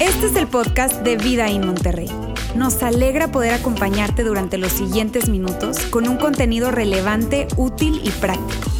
[0.00, 2.10] Este es el podcast de Vida en Monterrey.
[2.54, 8.70] Nos alegra poder acompañarte durante los siguientes minutos con un contenido relevante, útil y práctico.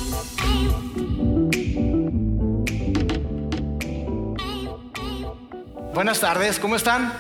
[5.95, 7.12] Buenas tardes, ¿cómo están?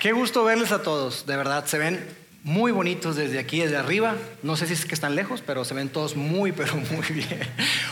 [0.00, 4.16] Qué gusto verles a todos, de verdad, se ven muy bonitos desde aquí, desde arriba.
[4.42, 7.40] No sé si es que están lejos, pero se ven todos muy, pero muy bien.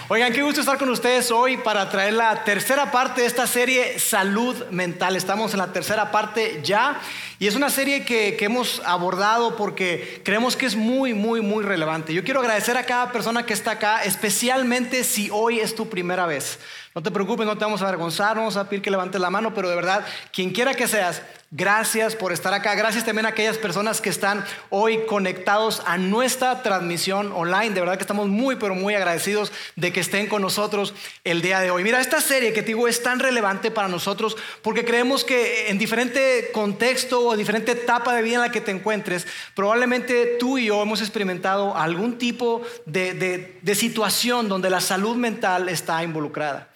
[0.09, 3.99] Oigan, qué gusto estar con ustedes hoy para traer la tercera parte de esta serie
[3.99, 5.17] Salud Mental.
[5.17, 7.01] Estamos en la tercera parte ya
[7.39, 12.15] y es una serie que, hemos abordado porque creemos que es muy, muy, muy relevante.
[12.15, 16.25] Yo quiero agradecer a cada persona que está acá, especialmente si hoy es tu primera
[16.25, 16.59] vez.
[16.95, 19.29] No te preocupes, no te vamos a avergonzar, no vamos a pedir que levantes la
[19.29, 22.75] mano, pero de verdad, quien quiera que seas, gracias por estar acá.
[22.75, 27.75] Gracias también a aquellas personas que están hoy conectados a nuestra transmisión online.
[27.75, 30.95] De verdad que estamos muy, pero muy agradecidos de que estén con nosotros
[31.25, 31.85] el día de hoy.
[31.85, 35.79] Mira, esta serie que te digo es tan relevante para nosotros porque creemos que en
[35.79, 40.67] diferente contexto o diferente etapa de vida en la que te encuentres, probablemente tú y
[40.67, 46.69] yo hemos experimentado algún tipo de, de situación donde la salud mental está involucrada.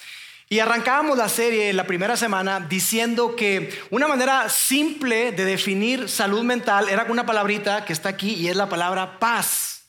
[0.52, 6.42] Y arrancábamos la serie la primera semana diciendo que una manera simple de definir salud
[6.42, 9.84] mental era una palabrita que está aquí y es la palabra paz.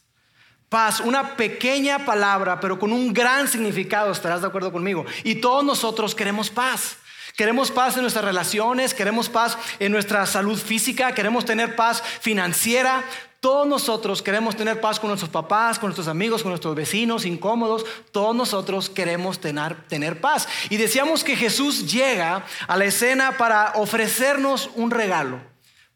[0.70, 5.06] Paz, una pequeña palabra, pero con un gran significado, estarás de acuerdo conmigo.
[5.26, 6.96] Y todos nosotros queremos paz.
[7.36, 13.04] Queremos paz en nuestras relaciones, queremos paz en nuestra salud física, queremos tener paz financiera.
[13.44, 17.86] Todos nosotros queremos tener paz con nuestros papás, con nuestros amigos, con nuestros vecinos incómodos.
[18.14, 20.48] Todos nosotros queremos tener, tener, paz.
[20.70, 25.42] Y decíamos que Jesús llega a la escena para ofrecernos un regalo.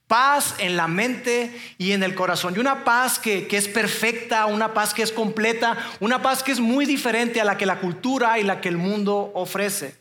[0.07, 2.53] Paz en la mente y en el corazón.
[2.53, 6.51] Y una paz que, que es perfecta, una paz que es completa, una paz que
[6.51, 9.95] es muy diferente a la que la cultura y la que el mundo ofrece.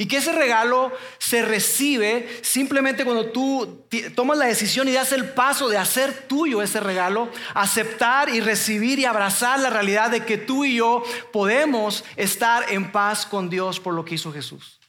[0.00, 3.84] Y que ese regalo se recibe simplemente cuando tú
[4.14, 8.98] tomas la decisión y das el paso de hacer tuyo ese regalo, aceptar y recibir
[8.98, 11.02] y abrazar la realidad de que tú y yo
[11.34, 14.80] podemos estar en paz con Dios por lo que hizo Jesús.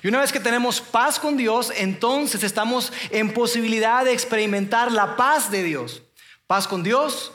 [0.00, 5.16] Y una vez que tenemos paz con Dios, entonces estamos en posibilidad de experimentar la
[5.16, 6.04] paz de Dios.
[6.46, 7.32] Paz con Dios,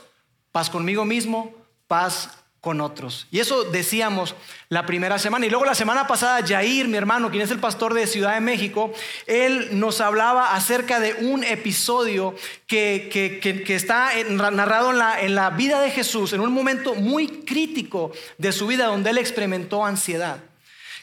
[0.50, 1.52] paz conmigo mismo,
[1.88, 3.26] paz con otros.
[3.30, 4.34] Y eso decíamos
[4.68, 5.46] la primera semana.
[5.46, 8.40] Y luego la semana pasada, Jair, mi hermano, quien es el pastor de Ciudad de
[8.40, 8.92] México,
[9.26, 12.34] él nos hablaba acerca de un episodio
[12.66, 17.28] que, que, está narrado en la, en la vida de Jesús, en un momento muy
[17.28, 20.40] crítico de su vida, donde él experimentó ansiedad.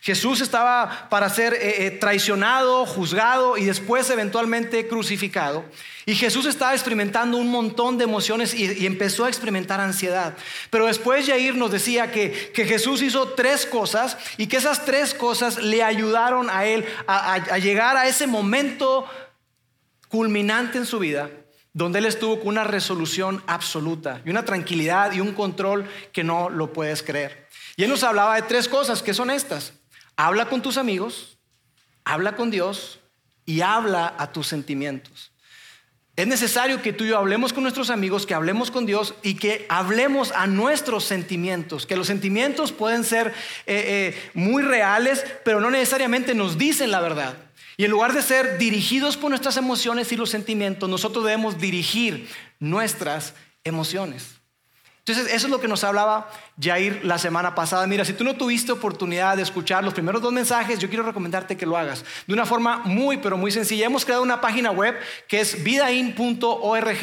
[0.06, 5.66] Jesús estaba para ser eh, eh, traicionado, juzgado y después eventualmente crucificado.
[6.06, 10.38] Y Jesús estaba experimentando un montón de emociones y, empezó a experimentar ansiedad.
[10.70, 15.58] Pero después Jair nos decía que, Jesús hizo tres cosas y que esas tres cosas
[15.64, 19.08] le ayudaron a él a llegar a ese momento
[20.08, 21.32] culminante en su vida
[21.74, 26.50] donde él estuvo con una resolución absoluta y una tranquilidad y un control que no
[26.50, 27.48] lo puedes creer.
[27.76, 29.74] Y él nos hablaba de tres cosas que son estas.
[30.18, 31.38] Habla con tus amigos,
[32.03, 33.00] habla con Dios
[33.46, 35.31] y habla a tus sentimientos.
[36.16, 39.36] Es necesario que tú y yo hablemos con nuestros amigos, que hablemos con Dios y
[39.36, 45.59] que hablemos a nuestros sentimientos, que los sentimientos pueden ser eh, eh, muy reales, pero
[45.59, 47.36] no necesariamente nos dicen la verdad.
[47.75, 52.30] Y en lugar de ser dirigidos por nuestras emociones y los sentimientos, nosotros debemos dirigir
[52.59, 53.34] nuestras
[53.66, 54.34] emociones.
[55.08, 57.86] Entonces, eso es lo que nos hablaba Jair la semana pasada.
[57.86, 61.56] Mira, si tú no tuviste oportunidad de escuchar los primeros dos mensajes, yo quiero recomendarte
[61.56, 63.86] que lo hagas de una forma muy, pero muy sencilla.
[63.86, 64.96] Hemos creado una página web
[65.28, 66.98] que es vidain.org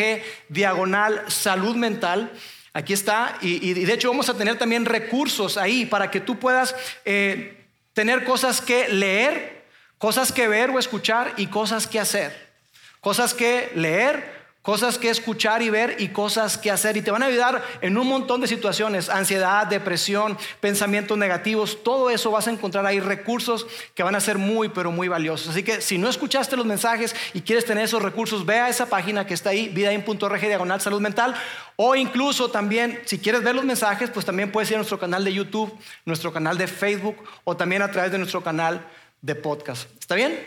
[0.49, 2.33] diagonal salud mental.
[2.73, 3.39] Aquí está.
[3.41, 6.75] Y, de hecho vamos a tener también recursos ahí para que tú puedas
[7.05, 9.65] eh, tener cosas que leer,
[9.99, 12.51] cosas que ver o escuchar y cosas que hacer.
[13.01, 16.97] Cosas que leer, cosas que escuchar y ver y cosas que hacer.
[16.97, 22.11] Y te van a ayudar en un montón de situaciones, ansiedad, depresión, pensamientos negativos, todo
[22.11, 25.49] eso vas a encontrar ahí recursos que van a ser muy, pero muy valiosos.
[25.49, 28.87] Así que si no escuchaste los mensajes y quieres tener esos recursos, ve a esa
[28.87, 31.35] página que está ahí, vidain.org diagonal salud mental.
[31.77, 35.25] O incluso también, si quieres ver los mensajes, pues también puedes ir a nuestro canal
[35.25, 38.87] de YouTube, nuestro canal de Facebook o también a través de nuestro canal
[39.21, 39.89] de podcast.
[39.99, 40.39] ¿Está bien?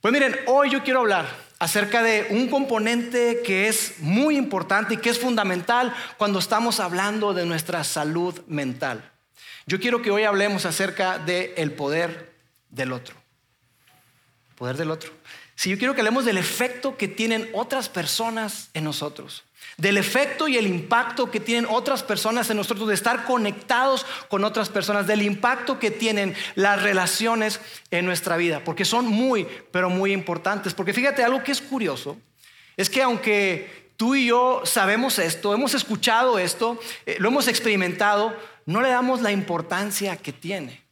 [0.00, 4.96] Pues miren, hoy yo quiero hablar acerca de un componente que es muy importante y
[4.98, 9.10] que es fundamental cuando estamos hablando de nuestra salud mental.
[9.66, 12.32] Yo quiero que hoy hablemos acerca del el poder
[12.70, 13.16] del otro.
[14.56, 15.12] Poder del otro.
[15.56, 19.44] Si yo quiero que hablemos del efecto que tienen otras personas en nosotros,
[19.78, 24.44] del efecto y el impacto que tienen otras personas en nosotros, de estar conectados con
[24.44, 27.60] otras personas, del impacto que tienen las relaciones
[27.92, 30.74] en nuestra vida, porque son muy, pero muy importantes.
[30.74, 32.18] Porque fíjate, algo que es curioso,
[32.76, 38.36] es que aunque tú y yo sabemos esto, hemos escuchado esto, eh, lo hemos experimentado,
[38.66, 40.82] no le damos la importancia que tiene.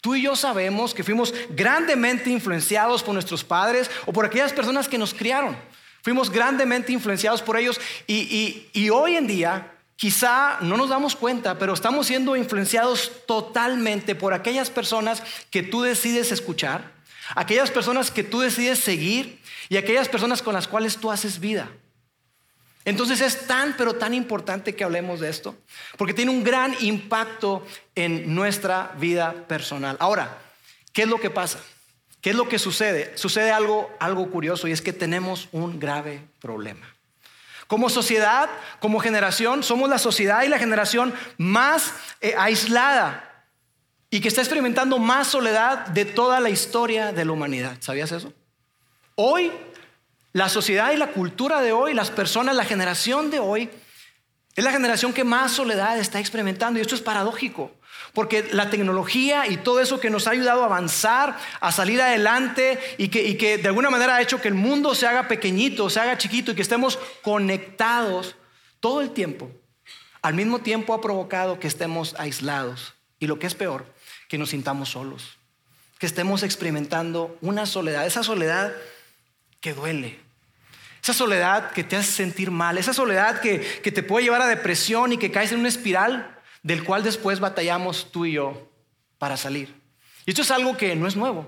[0.00, 4.86] Tú y yo sabemos que fuimos grandemente influenciados por nuestros padres o por aquellas personas
[4.86, 5.56] que nos criaron.
[6.06, 11.74] Fuimos grandemente influenciados por ellos y, hoy en día quizá no nos damos cuenta, pero
[11.74, 15.20] estamos siendo influenciados totalmente por aquellas personas
[15.50, 16.92] que tú decides escuchar,
[17.34, 21.72] aquellas personas que tú decides seguir y aquellas personas con las cuales tú haces vida.
[22.84, 25.56] Entonces es tan, pero tan importante que hablemos de esto,
[25.96, 27.66] porque tiene un gran impacto
[27.96, 29.96] en nuestra vida personal.
[29.98, 30.38] Ahora,
[30.92, 31.58] ¿qué es lo que pasa?
[32.26, 33.16] ¿Qué es lo que sucede?
[33.16, 36.92] Sucede algo, algo curioso y es que tenemos un grave problema.
[37.68, 38.50] Como sociedad,
[38.80, 43.44] como generación, somos la sociedad y la generación más eh, aislada
[44.10, 47.76] y que está experimentando más soledad de toda la historia de la humanidad.
[47.78, 48.32] ¿Sabías eso?
[49.14, 49.52] Hoy
[50.32, 53.70] la sociedad y la cultura de hoy, las personas, la generación de hoy,
[54.56, 56.80] es la generación que más soledad está experimentando.
[56.80, 57.70] Y esto es paradójico,
[58.16, 62.78] porque la tecnología y todo eso que nos ha ayudado a avanzar, a salir adelante
[62.96, 65.90] y que, y que de alguna manera ha hecho que el mundo se haga pequeñito,
[65.90, 68.34] se haga chiquito y que estemos conectados
[68.80, 69.50] todo el tiempo,
[70.22, 72.94] al mismo tiempo ha provocado que estemos aislados.
[73.18, 73.84] Y lo que es peor,
[74.28, 75.36] que nos sintamos solos,
[75.98, 78.72] que estemos experimentando una soledad, esa soledad
[79.60, 80.18] que duele,
[81.02, 85.12] esa soledad que te hace sentir mal, esa soledad que, te puede llevar a depresión
[85.12, 86.35] y que caes en una espiral
[86.66, 88.68] del cual después batallamos tú y yo
[89.18, 89.72] para salir.
[90.26, 91.46] Y esto es algo que no es nuevo.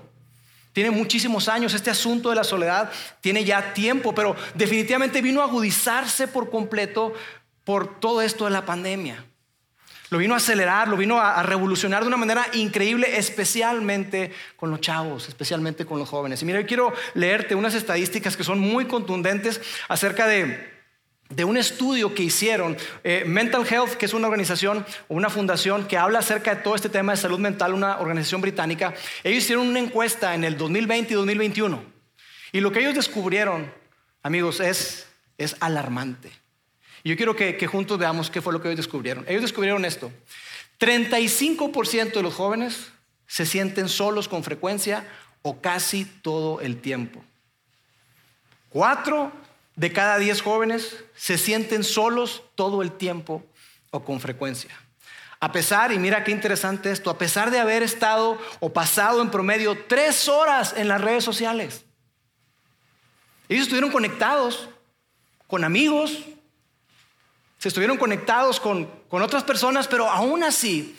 [0.71, 2.89] Tiene muchísimos años, este asunto de la soledad
[3.19, 7.13] tiene ya tiempo, pero definitivamente vino a agudizarse por completo
[7.65, 9.25] por todo esto de la pandemia.
[10.09, 14.79] Lo vino a acelerar, lo vino a, revolucionar de una manera increíble, especialmente con los
[14.79, 16.41] chavos, especialmente con los jóvenes.
[16.41, 20.78] Y mira, yo quiero leerte unas estadísticas que son muy contundentes acerca de,
[21.43, 22.77] un estudio que hicieron.
[23.03, 26.75] Eh, Mental Health, que es una organización o una fundación que habla acerca de todo
[26.75, 28.93] este tema de salud mental, una organización británica.
[29.23, 31.83] Ellos hicieron una encuesta en el 2020 y 2021.
[32.51, 33.71] Y lo que ellos descubrieron,
[34.23, 36.31] amigos, es, es alarmante.
[37.03, 39.23] Y yo quiero que, juntos veamos qué fue lo que ellos descubrieron.
[39.27, 40.11] Ellos descubrieron esto.
[40.79, 42.91] 35% de los jóvenes
[43.27, 45.07] se sienten solos con frecuencia
[45.41, 47.23] o casi todo el tiempo.
[48.69, 49.31] Cuatro
[49.79, 53.45] de cada diez jóvenes se sienten solos todo el tiempo
[53.91, 54.77] o con frecuencia.
[55.39, 59.31] A pesar, y mira qué interesante esto, a pesar de haber estado o pasado en
[59.31, 61.85] promedio tres horas en las redes sociales.
[63.47, 64.67] Ellos estuvieron conectados
[65.47, 66.25] con amigos,
[67.57, 70.93] se estuvieron conectados con, otras personas, pero aún así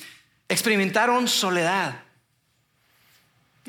[0.48, 2.02] experimentaron soledad.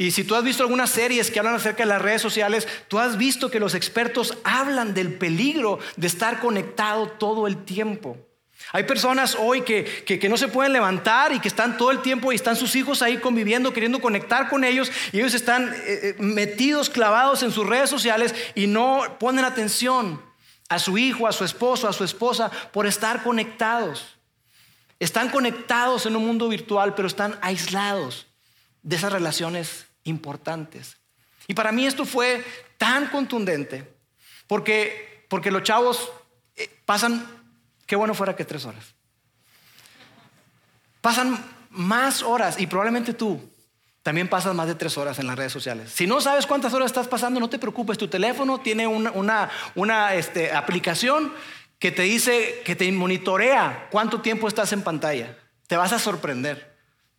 [0.02, 2.98] Y si tú has visto algunas series que hablan acerca de las redes sociales, tú
[2.98, 8.18] has visto que los expertos hablan del peligro de estar conectado todo el tiempo.
[8.72, 12.36] Hay personas hoy que, no se pueden levantar y que están todo el tiempo y
[12.36, 16.90] están sus hijos ahí conviviendo, queriendo conectar con ellos y ellos están eh, eh, metidos,
[16.90, 20.20] clavados en sus redes sociales y no ponen atención
[20.68, 24.18] a su hijo, a su esposo, a su esposa, por estar conectados.
[25.00, 28.26] Están conectados en un mundo virtual, pero están aislados
[28.82, 30.98] de esas relaciones importantes.
[31.48, 32.44] Y para mí esto fue
[32.78, 33.94] tan contundente,
[34.48, 36.12] porque, porque los chavos
[36.56, 37.26] eh, pasan,
[37.86, 38.96] qué bueno fuera que tres horas.
[41.02, 43.52] Pasan más horas y probablemente tú
[44.04, 45.92] también pasas más de tres horas en las redes sociales.
[45.92, 47.98] Si no sabes cuántas horas estás pasando, no te preocupes.
[47.98, 51.34] Tu teléfono tiene una, este, aplicación
[51.78, 55.38] que te dice, que te monitorea cuánto tiempo estás en pantalla.
[55.68, 56.71] Te vas a sorprender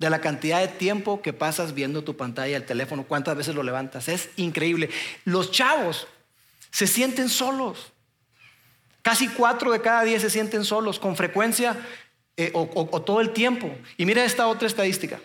[0.03, 3.63] de la cantidad de tiempo que pasas viendo tu pantalla, el teléfono, cuántas veces lo
[3.63, 4.09] levantas.
[4.09, 4.91] Es increíble.
[5.25, 6.09] Los chavos
[6.73, 7.93] se sienten solos.
[9.03, 11.77] Casi cuatro de cada diez se sienten solos con frecuencia
[12.37, 13.73] eh, o todo el tiempo.
[13.97, 15.21] Y mira esta otra estadística.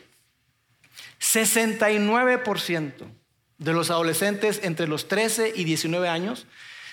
[1.20, 2.92] 69%
[3.58, 6.46] de los adolescentes entre los 13 y 19 años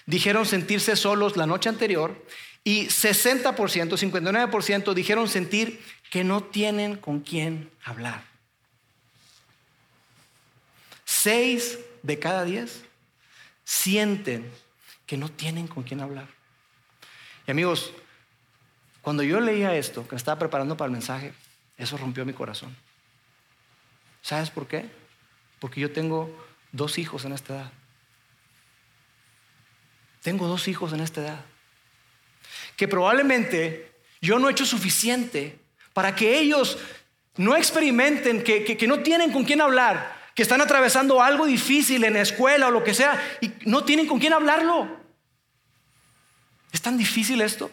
[0.07, 2.17] dijeron sentirse solos la noche anterior
[2.65, 5.81] y 60%, 59% dijeron sentir
[6.15, 8.23] que no tienen con quién hablar.
[11.05, 12.85] Seis de cada diez
[13.65, 14.49] sienten
[15.07, 16.29] que no tienen con quién hablar.
[17.49, 17.91] Y amigos,
[19.03, 21.35] cuando yo leía esto, que estaba preparando para el mensaje,
[21.77, 22.77] eso rompió mi corazón.
[24.23, 24.89] ¿Sabes por qué?
[25.59, 26.31] Porque yo tengo
[26.71, 27.73] dos hijos en esta edad.
[30.23, 31.45] tengo dos hijos en esta edad,
[32.77, 35.64] que probablemente yo no he hecho suficiente
[35.95, 36.77] para que ellos
[37.37, 42.21] no experimenten, que, no tienen con quién hablar, que están atravesando algo difícil en la
[42.21, 44.89] escuela o lo que sea y no tienen con quién hablarlo.
[46.73, 47.71] ¿Es tan difícil esto?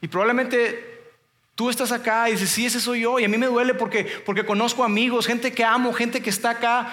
[0.00, 1.12] Y probablemente
[1.54, 3.20] tú estás acá y dices, sí, ese soy yo.
[3.20, 6.50] Y a mí me duele porque, porque conozco amigos, gente que amo, gente que está
[6.50, 6.92] acá.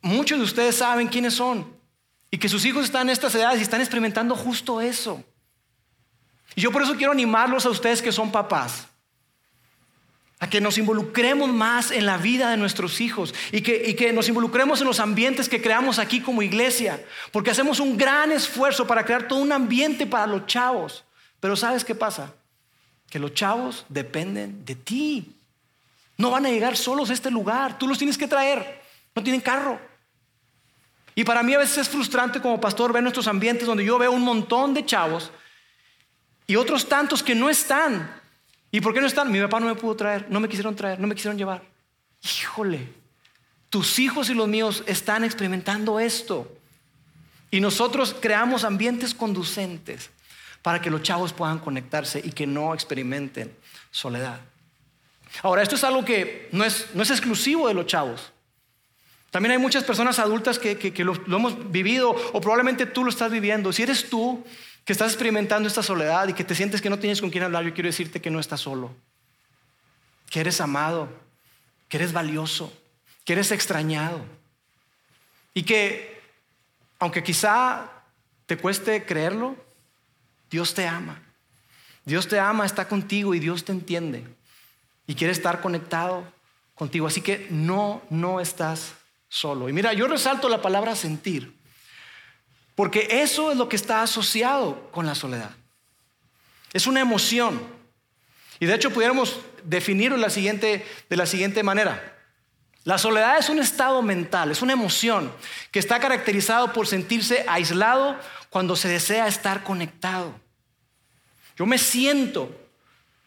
[0.00, 1.72] Muchos de ustedes saben quiénes son.
[2.32, 5.22] Y que sus hijos están en estas edades y están experimentando justo eso.
[6.54, 8.86] Y yo por eso quiero animarlos a ustedes que son papás,
[10.38, 14.12] a que nos involucremos más en la vida de nuestros hijos y que, y que,
[14.12, 18.86] nos involucremos en los ambientes que creamos aquí como iglesia, porque hacemos un gran esfuerzo
[18.86, 21.04] para crear todo un ambiente para los chavos.
[21.40, 22.34] Pero ¿sabes qué pasa?
[23.08, 25.32] Que los chavos dependen de ti.
[26.16, 28.82] No van a llegar solos a este lugar, tú los tienes que traer,
[29.14, 29.80] no tienen carro.
[31.14, 34.12] Y para mí a veces es frustrante como pastor ver nuestros ambientes donde yo veo
[34.12, 35.30] un montón de chavos
[36.52, 38.14] y otros tantos que no están.
[38.70, 39.32] ¿Y por qué no están?
[39.32, 41.62] Mi papá no me pudo traer, no me quisieron traer, no me quisieron llevar.
[42.22, 42.88] Híjole,
[43.70, 46.54] tus hijos y los míos están experimentando esto.
[47.50, 50.10] Y nosotros creamos ambientes conducentes
[50.60, 53.56] para que los chavos puedan conectarse y que no experimenten
[53.90, 54.38] soledad.
[55.42, 58.30] Ahora, esto es algo que no es, no es exclusivo de los chavos.
[59.30, 63.32] También hay muchas personas adultas que, lo, lo, hemos vivido o probablemente tú lo estás
[63.32, 63.72] viviendo.
[63.72, 64.44] Si eres tú,
[64.84, 67.64] que estás experimentando esta soledad y que te sientes que no tienes con quién hablar,
[67.64, 68.90] yo quiero decirte que no estás solo,
[70.28, 71.08] que eres amado,
[71.88, 72.72] que eres valioso,
[73.24, 74.24] que eres extrañado
[75.54, 76.20] y que
[76.98, 77.90] aunque quizá
[78.46, 79.56] te cueste creerlo,
[80.50, 81.20] Dios te ama.
[82.04, 84.24] Dios te ama, está contigo y Dios te entiende
[85.06, 86.24] y quiere estar conectado
[86.74, 87.06] contigo.
[87.06, 88.94] Así que no, no estás
[89.28, 89.68] solo.
[89.68, 91.54] Y mira, yo resalto la palabra sentir.
[92.82, 95.52] Porque eso es lo que está asociado con la soledad.
[96.72, 97.62] Es una emoción.
[98.58, 102.18] Y de hecho pudiéramos definirlo de la siguiente, de la siguiente manera.
[102.82, 105.32] La soledad es un estado mental, es una emoción
[105.70, 108.18] que está caracterizado por sentirse aislado
[108.50, 110.34] cuando se desea estar conectado.
[111.56, 112.50] Yo me siento,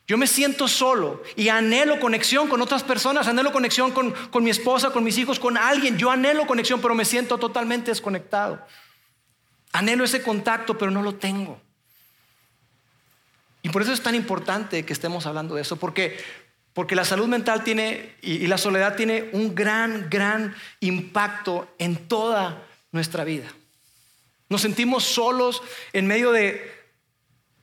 [0.05, 4.50] yo me siento solo y anhelo conexión con otras personas, anhelo conexión con, con mi
[4.50, 5.97] esposa, con mis hijos, con alguien.
[5.97, 8.62] Yo anhelo conexión, pero me siento totalmente desconectado.
[9.75, 11.60] Anhelo ese contacto, pero no lo tengo.
[13.62, 16.17] Y por eso es tan importante que estemos hablando de eso, porque,
[16.72, 22.63] porque la salud mental tiene y, la soledad tiene un gran, gran impacto en toda
[22.94, 23.48] nuestra vida.
[24.48, 26.72] Nos sentimos solos en medio de,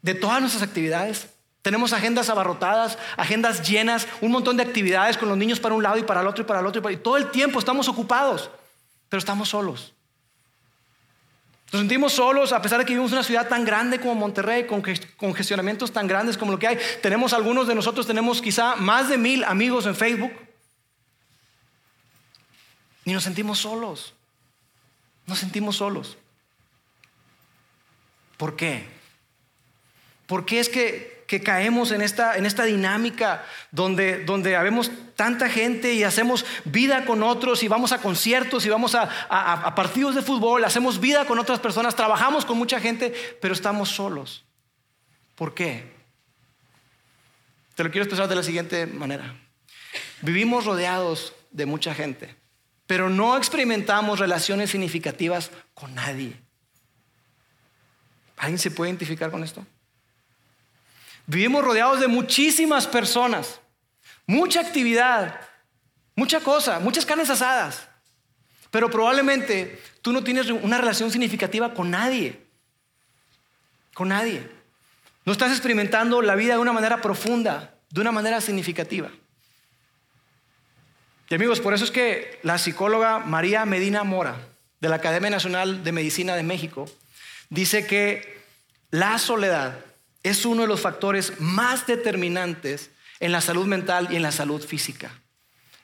[0.03, 1.29] de todas nuestras actividades.
[1.63, 5.97] Tenemos agendas abarrotadas, agendas llenas, un montón de actividades con los niños para un lado
[5.97, 6.91] y para el otro y para el otro.
[6.91, 8.51] Y todo el tiempo estamos ocupados,
[9.09, 9.95] pero estamos solos.
[11.73, 14.67] Nos sentimos solos a pesar de que vivimos en una ciudad tan grande como Monterrey,
[14.67, 14.83] con
[15.17, 16.79] congestionamientos tan grandes como lo que hay.
[17.01, 20.33] Tenemos algunos de nosotros, tenemos quizá más de mil amigos en Facebook.
[23.07, 24.13] Y nos sentimos solos.
[25.27, 26.19] Nos sentimos solos.
[28.37, 28.87] ¿Por qué?
[30.27, 35.49] ¿Por qué es que que caemos en esta, en esta dinámica donde, donde habemos tanta
[35.49, 40.15] gente y hacemos vida con otros y vamos a conciertos y vamos a, a, partidos
[40.15, 44.45] de fútbol, hacemos vida con otras personas, trabajamos con mucha gente, pero estamos solos.
[45.35, 45.95] ¿Por qué?
[47.77, 49.35] Te lo quiero expresar de la siguiente manera.
[50.21, 52.37] Vivimos rodeados de mucha gente,
[52.87, 56.37] pero no experimentamos relaciones significativas con nadie.
[58.37, 59.65] ¿Alguien se puede identificar con esto?
[61.27, 63.61] Vivimos rodeados de muchísimas personas,
[64.27, 65.41] mucha actividad,
[66.15, 67.89] mucha cosa, muchas carnes asadas.
[68.71, 72.41] Pero probablemente tú no tienes una relación significativa con nadie.
[73.95, 74.49] Con nadie.
[75.25, 79.11] No estás experimentando la vida de una manera profunda, de una manera significativa.
[81.29, 84.37] Y amigos, por eso es que la psicóloga María Medina Mora,
[84.81, 86.91] de la Academia Nacional de Medicina de México,
[87.49, 88.43] dice que
[88.91, 89.79] la soledad
[90.23, 94.65] es uno de los factores más determinantes en la salud mental y en la salud
[94.65, 95.13] física.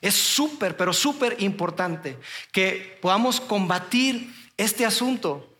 [0.01, 2.17] Es súper, pero súper importante
[2.51, 5.57] que podamos combatir este asunto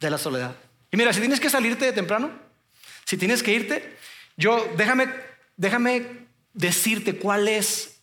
[0.00, 0.56] de la soledad.
[0.90, 2.30] Y mira, si tienes que salirte de temprano,
[3.04, 3.96] si tienes que irte,
[4.36, 5.08] yo déjame,
[5.56, 8.00] déjame decirte cuál es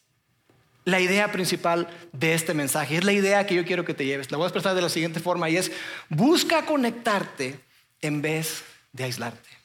[0.86, 2.98] la idea principal de este mensaje.
[2.98, 4.32] Es la idea que yo quiero que te lleves.
[4.32, 5.72] La voy a expresar de la siguiente forma y es,
[6.10, 7.60] busca conectarte
[8.02, 8.64] en vez
[8.94, 9.59] de aislarte.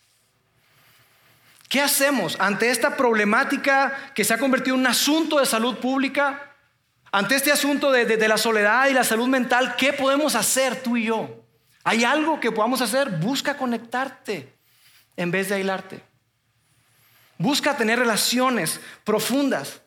[1.68, 6.54] ¿Qué hacemos ante esta problemática que se ha convertido en un asunto de salud pública?
[7.10, 11.04] Ante este asunto de, la soledad y la salud mental, ¿qué podemos hacer tú y
[11.04, 11.44] yo?
[11.84, 13.08] ¿Hay algo que podamos hacer?
[13.10, 14.52] Busca conectarte
[15.16, 16.00] en vez de aislarte.
[17.38, 19.80] Busca tener relaciones profundas.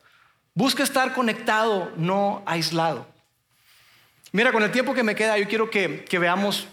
[0.54, 3.06] Busca estar conectado, no aislado.
[4.32, 6.66] Mira, con el tiempo que me queda, yo quiero que, veamos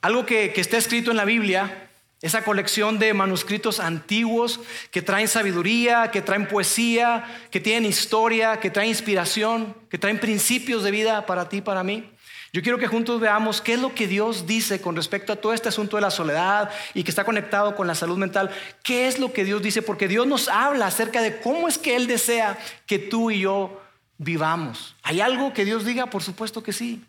[0.00, 1.87] algo que, que está escrito en la Biblia
[2.20, 4.60] esa colección de manuscritos antiguos
[4.90, 10.82] que traen sabiduría, que traen poesía, que tienen historia, que traen inspiración, que traen principios
[10.82, 12.10] de vida para ti, para mí.
[12.52, 15.52] Yo quiero que juntos veamos qué es lo que Dios dice con respecto a todo
[15.52, 18.50] este asunto de la soledad y que está conectado con la salud mental.
[18.82, 19.82] ¿Qué es lo que Dios dice?
[19.82, 23.82] Porque Dios nos habla acerca de cómo es que Él desea que tú y yo
[24.16, 24.96] vivamos.
[25.02, 26.06] ¿Hay algo que Dios diga?
[26.06, 27.04] Por supuesto que sí.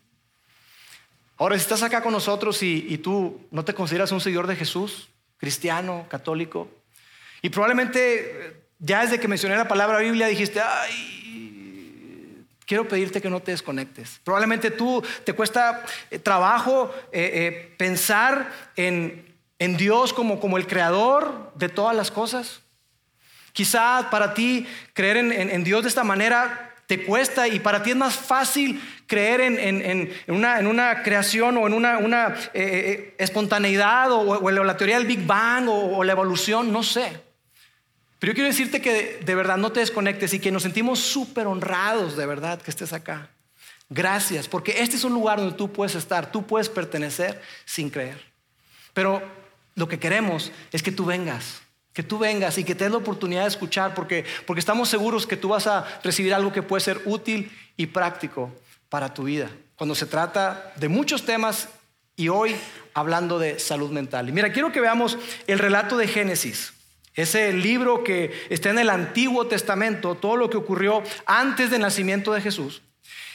[1.40, 5.08] Ahora, si estás acá con nosotros y, tú no te consideras un seguidor de Jesús,
[5.38, 6.70] cristiano, católico,
[7.42, 13.30] y probablemente eh, ya desde que mencioné la palabra Biblia dijiste, ay, quiero pedirte que
[13.30, 14.20] no te desconectes.
[14.26, 19.26] Probablemente tú te cuesta eh, trabajo eh, pensar en,
[19.78, 22.60] Dios como, como el creador de todas las cosas.
[23.54, 27.96] Quizá para ti creer en Dios de esta manera te cuesta y para ti es
[27.96, 34.98] más fácil creer en, una, creación o en una, eh, eh, espontaneidad o, la teoría
[34.98, 37.22] del Big Bang o, la evolución, no sé.
[38.18, 41.46] Pero yo quiero decirte que de, verdad no te desconectes y que nos sentimos súper
[41.46, 43.30] honrados de verdad que estés acá.
[43.90, 48.20] Gracias, porque este es un lugar donde tú puedes estar, tú puedes pertenecer sin creer.
[48.96, 49.22] Pero
[49.76, 51.62] lo que queremos es que tú vengas
[51.94, 55.26] que tú vengas y que te des la oportunidad de escuchar, porque, porque estamos seguros
[55.26, 58.52] que tú vas a recibir algo que puede ser útil y práctico
[58.90, 59.50] para tu vida.
[59.76, 61.70] Cuando se trata de muchos temas
[62.16, 62.56] y hoy
[62.94, 64.28] hablando de salud mental.
[64.28, 65.18] Y mira, quiero que veamos
[65.48, 66.74] el relato de Génesis.
[67.14, 72.34] Ese libro que está en el Antiguo Testamento, todo lo que ocurrió antes del nacimiento
[72.34, 72.82] de Jesús.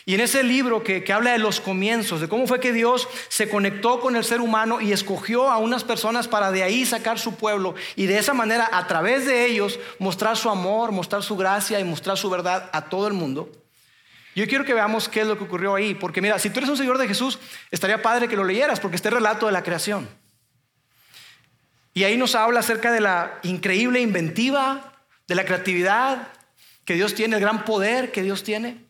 [0.06, 3.48] Y en ese libro que, habla de los comienzos, de cómo fue que Dios se
[3.48, 7.36] conectó con el ser humano y escogió a unas personas para de ahí sacar su
[7.36, 11.80] pueblo y de esa manera a través de ellos mostrar su amor, mostrar su gracia
[11.80, 13.50] y mostrar su verdad a todo el mundo.
[14.34, 16.68] Yo quiero que veamos qué es lo que ocurrió ahí, porque mira, si tú eres
[16.68, 17.38] un seguidor de Jesús,
[17.70, 20.08] estaría padre que lo leyeras, porque este relato de la creación.
[21.94, 24.92] Y ahí nos habla acerca de la increíble inventiva,
[25.28, 26.28] de la creatividad
[26.84, 28.83] que Dios tiene, el gran poder que Dios tiene.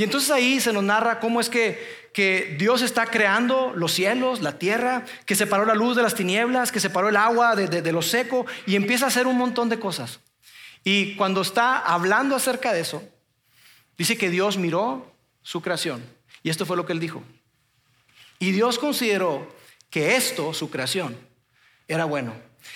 [0.00, 4.40] Y entonces ahí se nos narra cómo es que, que Dios está creando los cielos,
[4.40, 7.92] la tierra, que separó la luz de las tinieblas, que separó el agua de, de,
[7.92, 10.20] lo seco y empieza a hacer un montón de cosas.
[10.84, 13.02] Y cuando está hablando acerca de eso,
[13.98, 16.02] dice que Dios miró su creación.
[16.42, 17.22] Y esto fue lo que él dijo.
[18.38, 19.54] Y Dios consideró
[19.90, 21.14] que esto, su creación,
[21.88, 22.32] era bueno.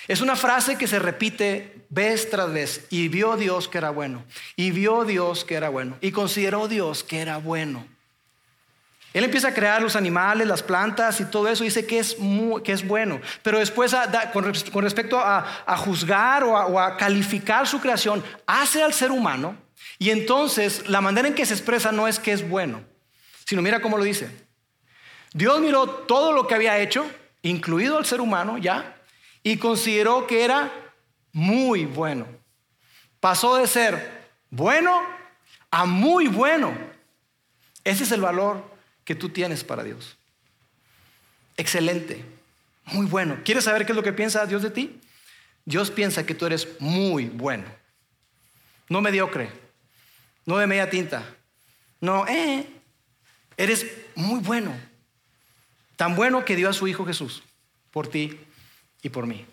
[0.07, 2.85] Es una frase que se repite vez tras vez.
[2.89, 4.23] Y vio Dios que era bueno.
[4.55, 5.97] Y vio Dios que era bueno.
[6.01, 7.87] Y consideró Dios que era bueno.
[9.13, 11.63] Él empieza a crear los animales, las plantas y todo eso.
[11.63, 12.17] Dice que es,
[12.63, 13.21] que es bueno.
[13.43, 13.95] Pero después,
[14.33, 14.43] con,
[14.83, 19.55] respecto a, juzgar o a calificar su creación, hace al ser humano.
[19.97, 22.83] Y entonces la manera en que se expresa no es que es bueno,
[23.45, 24.29] sino mira cómo lo dice.
[25.33, 27.05] Dios miró todo lo que había hecho,
[27.41, 28.97] incluido al ser humano, ya,
[29.45, 30.73] y consideró que era
[31.31, 32.25] muy bueno.
[33.19, 34.99] Pasó de ser bueno
[35.69, 36.75] a muy bueno.
[37.83, 38.65] Ese es el valor
[39.03, 40.17] que tú tienes para Dios.
[41.57, 42.25] Excelente,
[42.85, 43.37] muy bueno.
[43.45, 44.99] ¿Quieres saber qué es lo que piensa Dios de ti?
[45.63, 47.65] Dios piensa que tú eres muy bueno.
[48.89, 49.51] No mediocre,
[50.47, 51.23] no de media tinta.
[52.01, 52.67] No, eh,
[53.57, 54.75] eres muy bueno.
[55.97, 57.43] Tan bueno que dio a su Hijo Jesús
[57.91, 58.39] por ti
[59.05, 59.45] y por mí.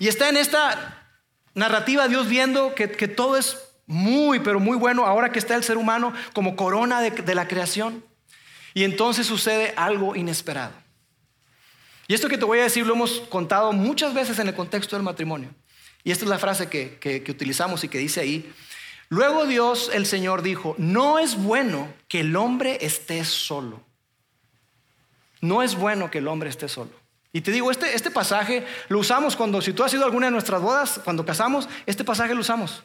[0.00, 1.06] Y está en esta
[1.54, 5.76] narrativa Dios viendo que, todo es muy, pero muy bueno ahora que está el ser
[5.78, 8.04] humano como corona de, la creación.
[8.74, 10.72] Y entonces sucede algo inesperado.
[12.08, 14.96] Y esto que te voy a decir lo hemos contado muchas veces en el contexto
[14.96, 15.50] del matrimonio.
[16.02, 18.52] Y esta es la frase que, utilizamos y que dice ahí.
[19.08, 23.84] Luego Dios, el Señor, dijo, no es bueno que el hombre esté solo.
[25.40, 27.05] No es bueno que el hombre esté solo.
[27.36, 30.28] Y te digo, este, este pasaje lo usamos cuando, si tú has ido a alguna
[30.28, 32.82] de nuestras bodas, cuando casamos, este pasaje lo usamos.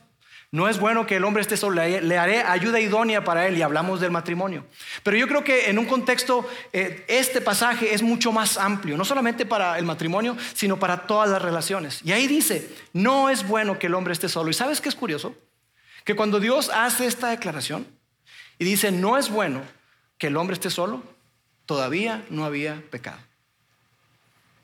[0.51, 3.61] No es bueno que el hombre esté solo, le, haré ayuda idónea para él y
[3.61, 4.65] hablamos del matrimonio.
[5.03, 9.05] Pero yo creo que en un contexto, eh, este pasaje es mucho más amplio, no
[9.05, 12.01] solamente para el matrimonio, sino para todas las relaciones.
[12.03, 14.49] Y ahí dice, no es bueno que el hombre esté solo.
[14.49, 15.33] ¿Y sabes qué es curioso?
[16.03, 17.87] Que cuando Dios hace esta declaración
[18.59, 19.61] y dice, no es bueno
[20.17, 21.01] que el hombre esté solo,
[21.65, 23.30] todavía no había pecado.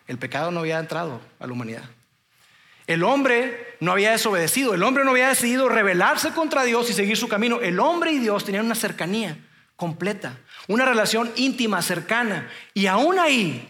[0.07, 1.83] El pecado no había entrado a la humanidad.
[2.87, 7.17] El hombre no había desobedecido, el hombre no había decidido rebelarse contra Dios y seguir
[7.17, 7.59] su camino.
[7.59, 9.37] El hombre y Dios tenían una cercanía
[9.75, 12.49] completa, una relación íntima, cercana.
[12.73, 13.69] Y aún ahí,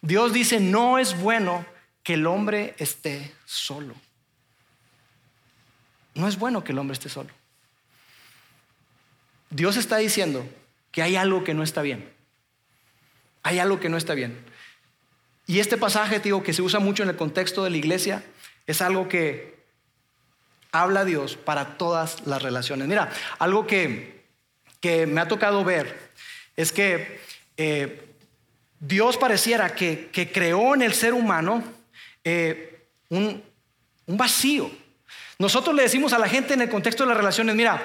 [0.00, 1.66] Dios dice, no es bueno
[2.02, 3.94] que el hombre esté solo.
[6.14, 7.30] No es bueno que el hombre esté solo.
[9.50, 10.48] Dios está diciendo
[10.90, 12.10] que hay algo que no está bien.
[13.42, 14.45] Hay algo que no está bien.
[15.46, 18.24] Y este pasaje, digo, que se usa mucho en el contexto de la iglesia,
[18.66, 19.56] es algo que
[20.72, 22.88] habla Dios para todas las relaciones.
[22.88, 24.24] Mira, algo que,
[24.80, 26.10] que me ha tocado ver
[26.56, 27.20] es que
[27.56, 28.06] eh,
[28.80, 31.62] Dios pareciera que, creó en el ser humano
[32.24, 33.42] eh, un,
[34.06, 34.70] vacío.
[35.38, 37.82] Nosotros le decimos a la gente en el contexto de las relaciones, mira,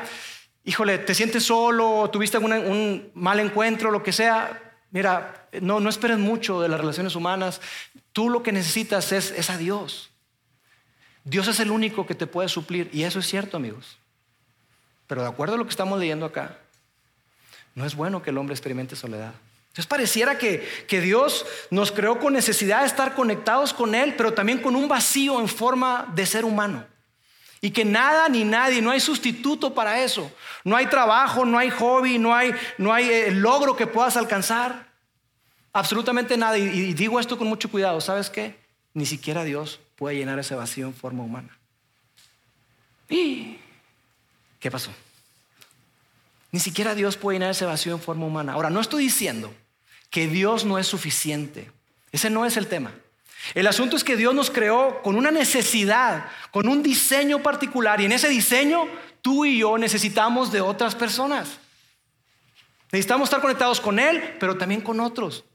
[0.64, 6.20] híjole, te sientes solo, tuviste un mal encuentro, lo que sea, mira, no, no esperes
[6.20, 7.62] mucho de las relaciones humanas,
[8.14, 10.10] tú lo que necesitas es, a Dios.
[11.24, 13.98] Dios es el único que te puede suplir, y eso es cierto, amigos.
[15.08, 16.58] Pero de acuerdo a lo que estamos leyendo acá,
[17.76, 19.34] no es bueno que el hombre experimente soledad.
[19.70, 24.34] Entonces pareciera que, que, Dios nos creó con necesidad de estar conectados con Él, pero
[24.34, 26.86] también con un vacío en forma de ser humano.
[27.64, 30.32] Y que nada ni nadie, no hay sustituto para eso.
[30.64, 34.92] No hay trabajo, no hay hobby, no hay, no hay eh, logro que puedas alcanzar.
[35.72, 36.58] Absolutamente nada.
[36.58, 38.02] Y, digo esto con mucho cuidado.
[38.02, 38.60] ¿Sabes qué?
[38.96, 41.56] Ni siquiera Dios puede llenar ese vacío en forma humana.
[43.08, 43.58] ¿Y
[44.60, 44.92] qué pasó?
[46.52, 48.54] Ni siquiera Dios puede llenar ese vacío en forma humana.
[48.54, 49.54] Ahora, no estoy diciendo
[50.10, 51.72] que Dios no es suficiente.
[52.12, 52.92] Ese no es el tema.
[53.54, 58.06] El asunto es que Dios nos creó con una necesidad, con un diseño particular, y
[58.06, 58.88] en ese diseño
[59.22, 61.60] tú y yo necesitamos de otras personas.
[62.92, 65.46] Necesitamos estar conectados con Él, pero también con otros.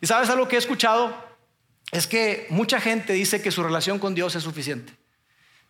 [0.00, 1.14] ¿Y sabes algo que he escuchado?
[1.90, 4.92] Es que mucha gente dice que su relación con Dios es suficiente.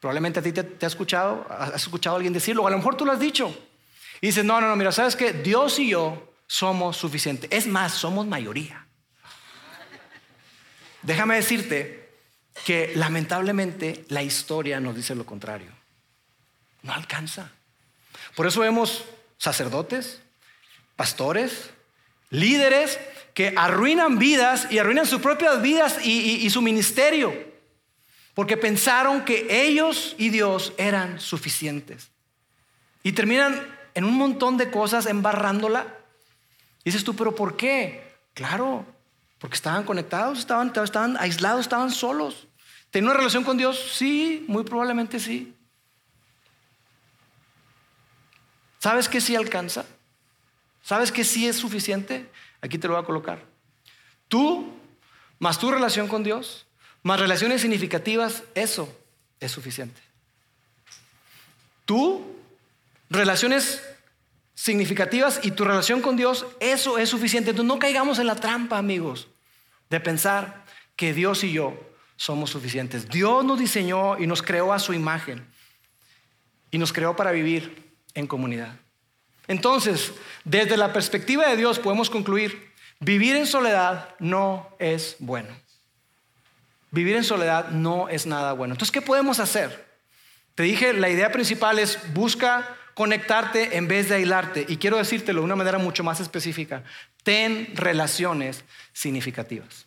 [0.01, 3.05] Probablemente a ti te, ha escuchado, has escuchado alguien decirlo, o a lo mejor tú
[3.05, 3.57] lo has dicho.
[4.21, 7.51] Y dices, no, no, no, mira, ¿sabes que Dios y yo somos suficientes.
[7.53, 8.84] Es más, somos mayoría.
[11.05, 12.09] Déjame decirte
[12.65, 15.71] que lamentablemente la historia nos dice lo contrario.
[16.83, 17.51] No alcanza.
[18.35, 19.05] Por eso vemos
[19.39, 20.21] sacerdotes,
[20.97, 21.71] pastores,
[22.31, 22.99] líderes
[23.35, 27.35] que arruinan vidas y arruinan sus propias vidas y, su ministerio,
[28.35, 32.09] porque pensaron que ellos y Dios eran suficientes.
[33.03, 35.99] Y terminan en un montón de cosas embarrándola.
[36.85, 38.15] dices tú, pero ¿por qué?
[38.35, 38.87] Claro,
[39.45, 42.47] porque estaban conectados, estaban, estaban aislados, estaban solos.
[42.91, 43.79] ¿Tenían una relación con Dios?
[43.93, 45.55] Sí, muy probablemente sí.
[48.79, 49.85] ¿Sabes que sí alcanza?
[50.83, 52.27] ¿Sabes que sí es suficiente?
[52.63, 53.45] Aquí te lo voy a colocar.
[54.29, 54.73] Tú,
[55.39, 56.67] más tu relación con Dios,
[57.03, 58.89] más relaciones significativas, eso
[59.41, 60.01] es suficiente.
[61.85, 62.35] Tú
[63.11, 63.83] relaciones
[64.55, 67.51] significativas y tu relación con Dios, eso es suficiente.
[67.51, 69.29] Entonces no caigamos en la trampa, amigos,
[69.95, 70.65] de pensar
[70.97, 71.73] que Dios y yo
[72.17, 73.09] somos suficientes.
[73.09, 75.47] Dios nos diseñó y nos creó a su imagen
[76.73, 78.77] y nos creó para vivir en comunidad.
[79.47, 85.51] Entonces, desde la perspectiva de Dios podemos concluir, vivir en soledad no es bueno.
[86.91, 88.75] Vivir en soledad no es nada bueno.
[88.75, 89.87] Entonces, ¿qué podemos hacer?
[90.57, 94.65] Te dije, la idea principal es busca conectarte en vez de aislarte.
[94.69, 96.85] Y quiero decírtelo de una manera mucho más específica.
[97.23, 99.87] Ten relaciones significativas.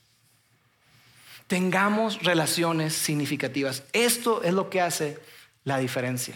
[1.48, 3.84] Tengamos relaciones significativas.
[3.93, 5.17] Esto es lo que hace
[5.63, 6.36] la diferencia.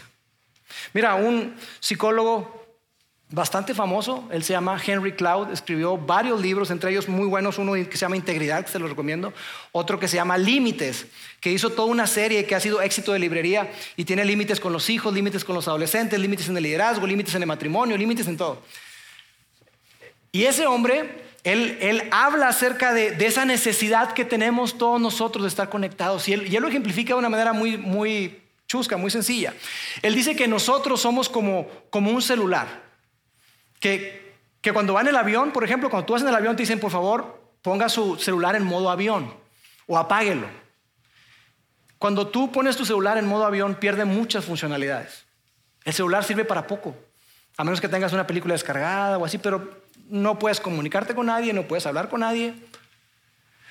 [0.94, 2.61] Mira, un psicólogo
[3.32, 7.72] bastante famoso, él se llama Henry Cloud, escribió varios libros, entre ellos muy buenos, uno
[7.72, 9.32] que se llama Integridad, que se lo recomiendo,
[9.72, 11.06] otro que se llama Límites,
[11.40, 14.72] que hizo toda una serie que ha sido éxito de librería y tiene límites con
[14.72, 18.28] los hijos, límites con los adolescentes, límites en el liderazgo, límites en el matrimonio, límites
[18.28, 18.62] en todo.
[20.30, 25.70] Y ese hombre, él, habla acerca de, esa necesidad que tenemos todos nosotros de estar
[25.70, 29.54] conectados y él, y él lo ejemplifica de una manera muy, muy chusca, muy sencilla.
[30.02, 32.91] Él dice que nosotros somos como, como un celular
[33.82, 36.62] que, cuando va en el avión, por ejemplo, cuando tú vas en el avión te
[36.62, 39.34] dicen, por favor, ponga su celular en modo avión
[39.86, 40.46] o apáguelo.
[41.98, 45.24] Cuando tú pones tu celular en modo avión, pierde muchas funcionalidades.
[45.84, 46.94] El celular sirve para poco,
[47.56, 51.52] a menos que tengas una película descargada o así, pero no puedes comunicarte con nadie,
[51.52, 52.54] no puedes hablar con nadie.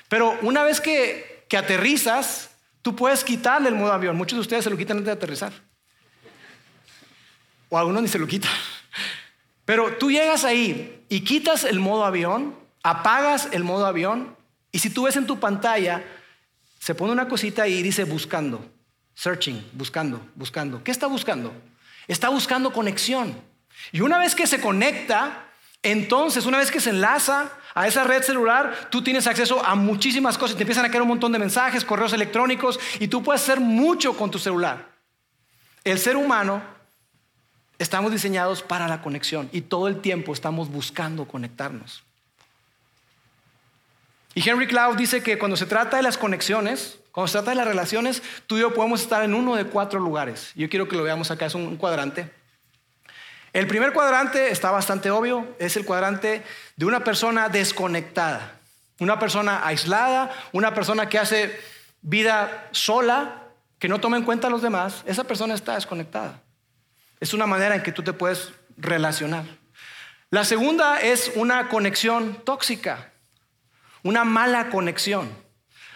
[0.10, 4.18] Pero una vez que, que aterrizas, tú puedes quitarle el modo avión.
[4.18, 5.54] Muchos de ustedes se lo quitan antes de aterrizar.
[7.70, 8.52] O algunos ni se lo quitan.
[9.72, 12.54] Pero tú llegas ahí y quitas el modo avión,
[12.84, 14.36] apagas el modo avión
[14.70, 16.04] y si tú ves en tu pantalla,
[16.78, 18.70] se pone una cosita y dice buscando,
[19.16, 20.84] searching, buscando, buscando.
[20.84, 21.54] ¿Qué está buscando?
[22.10, 23.34] Está buscando conexión.
[23.94, 25.46] Y una vez que se conecta,
[25.82, 30.38] entonces, una vez que se enlaza a esa red celular, tú tienes acceso a muchísimas
[30.38, 30.58] cosas.
[30.58, 34.18] Te empiezan a caer un montón de mensajes, correos electrónicos, y tú puedes hacer mucho
[34.18, 34.90] con tu celular.
[35.86, 36.81] El ser humano
[37.82, 42.04] estamos diseñados para la conexión y todo el tiempo estamos buscando conectarnos.
[44.36, 47.56] Y Henry Cloud dice que cuando se trata de las conexiones, cuando se trata de
[47.56, 50.52] las relaciones, tú y yo podemos estar en uno de cuatro lugares.
[50.56, 52.32] Yo quiero que lo veamos acá, es un cuadrante.
[53.52, 56.44] El primer cuadrante está bastante obvio, es el cuadrante
[56.78, 58.60] de una persona desconectada,
[59.00, 61.60] una persona aislada, una persona que hace
[62.02, 63.44] vida sola,
[63.80, 66.40] que no toma en cuenta a los demás, esa persona está desconectada.
[67.22, 69.46] Es una manera en que tú te puedes relacionar.
[70.30, 73.14] La segunda es una conexión tóxica,
[74.04, 75.30] una mala conexión.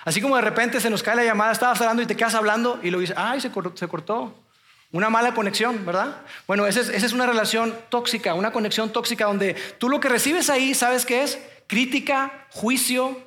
[0.05, 2.79] Así como de repente se nos cae la llamada, estabas hablando y te quedas hablando
[2.83, 4.45] y lo dices, ay, se cortó.
[4.91, 6.21] Una mala conexión, ¿verdad?
[6.47, 10.73] Bueno, esa es, una relación tóxica, una conexión tóxica donde tú lo que recibes ahí,
[10.73, 11.39] ¿sabes qué es?
[11.67, 13.19] Crítica, juicio,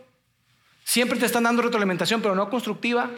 [0.85, 3.11] siempre te están dando retroalimentación, pero no constructiva.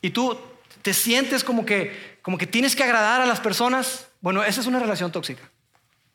[0.00, 0.38] Y tú
[0.82, 4.08] te sientes como que, como que tienes que agradar a las personas.
[4.20, 5.42] Bueno, esa es una relación tóxica.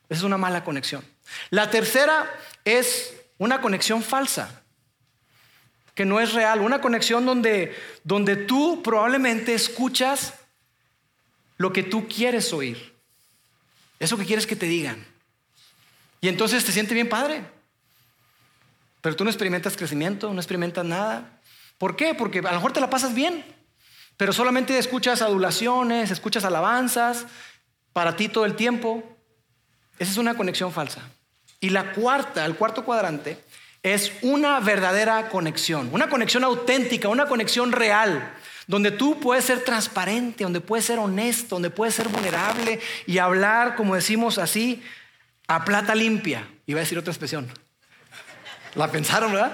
[0.10, 1.04] Esa es una mala conexión.
[1.50, 2.32] La tercera
[2.64, 4.62] es una conexión falsa,
[5.94, 10.34] que no es real, una conexión donde, donde tú probablemente escuchas
[11.58, 12.94] lo que tú quieres oír.
[14.00, 15.06] Eso que quieres que te digan.
[16.22, 17.44] Y entonces te siente bien padre.
[19.02, 21.40] Pero tú no experimentas crecimiento, no experimentas nada.
[21.78, 22.14] ¿Por qué?
[22.14, 23.46] Porque a lo mejor te la pasas bien,
[24.18, 27.26] pero solamente escuchas adulaciones, escuchas alabanzas
[27.94, 29.04] para ti todo el tiempo.
[30.00, 31.02] Esa es una conexión falsa.
[31.60, 33.38] Y la cuarta, el cuarto cuadrante,
[33.84, 38.34] es una verdadera conexión, una conexión auténtica, una conexión real
[38.68, 43.76] donde tú puedes ser transparente, donde puedes ser honesto, donde puedes ser vulnerable y hablar,
[43.76, 44.84] como decimos así,
[45.48, 46.48] a plata limpia.
[46.66, 47.48] Iba a decir otra expresión.
[48.74, 49.54] La pensaron, ¿verdad?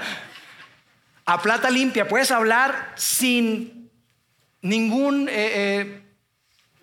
[1.25, 2.07] A plata limpia.
[2.07, 3.80] Puedes hablar sin
[4.61, 6.01] ningún, eh, eh,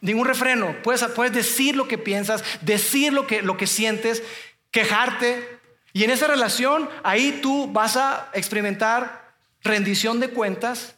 [0.00, 0.74] ningún refreno.
[0.82, 4.22] Puedes, puedes, decir lo que piensas, decir lo que, lo que sientes,
[4.70, 5.58] quejarte.
[5.92, 10.94] Y en esa relación, ahí tú vas a experimentar rendición de cuentas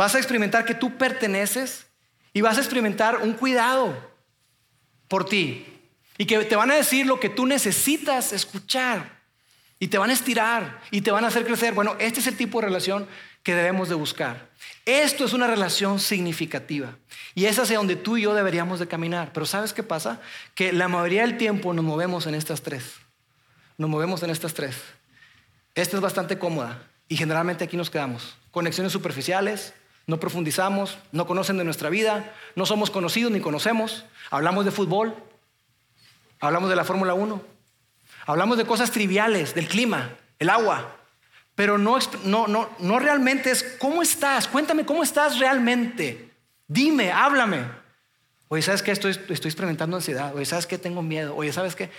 [0.00, 1.86] Vas a experimentar que tú perteneces
[2.32, 3.94] y vas a experimentar un cuidado
[5.08, 5.66] por ti.
[6.16, 9.20] Y que te van a decir lo que tú necesitas escuchar.
[9.78, 11.74] Y te van a estirar y te van a hacer crecer.
[11.74, 13.06] Bueno, este es el tipo de relación
[13.42, 14.48] que debemos de buscar.
[14.84, 16.96] Esto es una relación significativa.
[17.34, 19.32] Y es hacia donde tú y yo deberíamos de caminar.
[19.32, 20.20] Pero ¿sabes qué pasa?
[20.54, 22.96] Que la mayoría del tiempo nos movemos en estas tres.
[23.78, 24.76] Nos movemos en estas tres.
[25.74, 28.36] Esta es bastante cómoda y generalmente aquí nos quedamos.
[28.50, 29.74] Conexiones superficiales,
[30.06, 34.04] no profundizamos, no conocen de nuestra vida, no somos conocidos ni conocemos.
[34.30, 35.14] Hablamos de fútbol,
[36.40, 37.42] hablamos de la Fórmula 1,
[38.26, 40.99] hablamos de cosas triviales, del clima, el agua,
[41.60, 46.30] pero no, no, no, no realmente es cómo estás, cuéntame cómo estás realmente,
[46.66, 47.66] dime, háblame.
[48.48, 48.92] Oye, ¿sabes qué?
[48.92, 50.78] Estoy, estoy experimentando ansiedad, oye, ¿sabes qué?
[50.78, 51.90] Tengo miedo, oye, ¿sabes qué?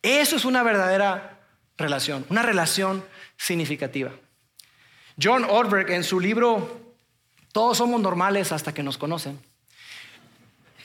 [0.00, 1.40] Eso es una verdadera
[1.76, 3.04] relación, una relación
[3.36, 4.12] significativa.
[5.22, 6.80] John Orberg en su libro
[7.52, 9.38] todos somos normales hasta que nos conocen.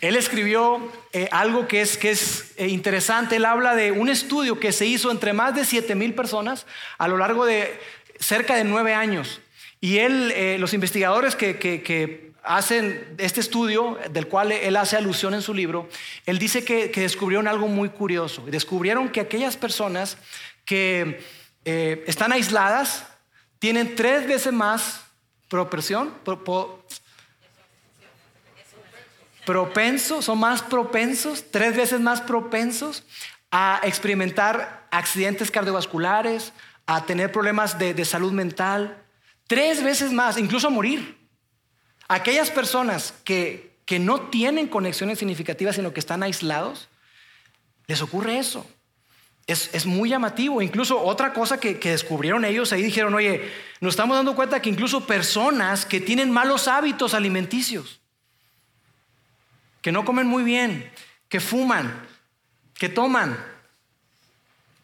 [0.01, 3.37] Él escribió eh, algo que es, que es eh, interesante.
[3.37, 6.67] Él habla de un estudio que se hizo entre más de 7 mil personas
[6.99, 7.79] a lo largo de
[8.19, 9.41] cerca de nueve años.
[9.80, 15.34] Y él, eh, los investigadores que, que, hacen este estudio, del cual él hace alusión
[15.34, 15.89] en su libro,
[16.25, 18.45] él dice que, descubrieron algo muy curioso.
[18.45, 20.17] Descubrieron que aquellas personas
[20.63, 21.21] que
[21.65, 23.06] están aisladas
[23.60, 25.01] tienen tres veces más
[25.49, 26.13] propensión,
[29.47, 33.03] propensos, son más propensos, tres veces más propensos
[33.49, 36.51] a experimentar accidentes cardiovasculares,
[36.88, 39.04] a tener problemas de, de salud mental,
[39.45, 41.17] tres veces más, incluso a morir.
[42.08, 46.89] Aquellas personas que, que no tienen conexiones significativas, sino que están aislados,
[47.88, 48.69] les ocurre eso.
[49.47, 50.62] Es, muy llamativo.
[50.62, 55.08] Incluso otra cosa que, descubrieron ellos ahí dijeron, oye, nos estamos dando cuenta que incluso
[55.08, 58.02] personas que tienen malos hábitos alimenticios,
[59.82, 60.91] que no comen muy bien,
[61.30, 62.06] que fuman,
[62.73, 63.38] que toman,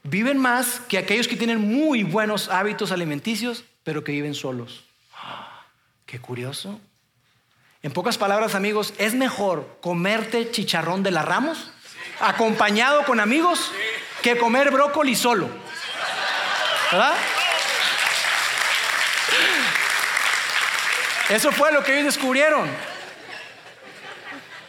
[0.03, 4.83] viven más que aquellos que tienen muy buenos hábitos alimenticios, pero que viven solos.
[6.05, 6.79] Qué curioso.
[7.81, 11.71] En pocas palabras, amigos, es mejor comerte chicharrón de la Ramos
[12.19, 13.71] acompañado con amigos
[14.21, 15.49] que comer brócoli solo.
[16.91, 17.15] ¿Verdad?
[21.29, 22.69] Eso fue lo que ellos descubrieron.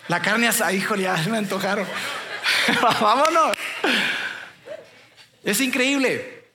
[0.09, 1.87] La carne asada, híjole, ya me antojaron.
[3.01, 3.57] Vámonos.
[5.44, 6.50] Es increíble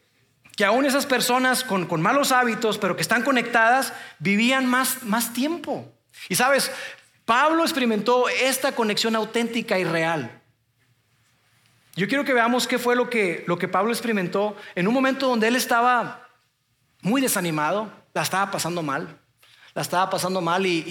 [0.58, 5.32] que aún esas personas con, con, malos hábitos, pero que están conectadas, vivían más, más
[5.32, 5.90] tiempo.
[6.28, 6.72] Y sabes,
[7.24, 10.42] Pablo experimentó esta conexión auténtica y real.
[11.96, 15.28] Yo quiero que veamos qué fue lo que, lo que Pablo experimentó en un momento
[15.28, 16.28] donde él estaba
[17.02, 19.20] muy desanimado, la estaba pasando mal,
[19.76, 20.84] la estaba pasando mal y,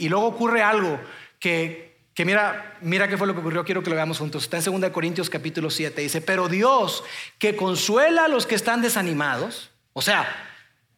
[0.00, 0.98] y luego ocurre algo
[1.38, 4.44] que, que mira, mira qué fue lo que ocurrió, quiero que lo veamos juntos.
[4.44, 7.04] Está en 2 Corintios capítulo 7, dice, pero Dios
[7.38, 10.26] que consuela a los que están desanimados, o sea,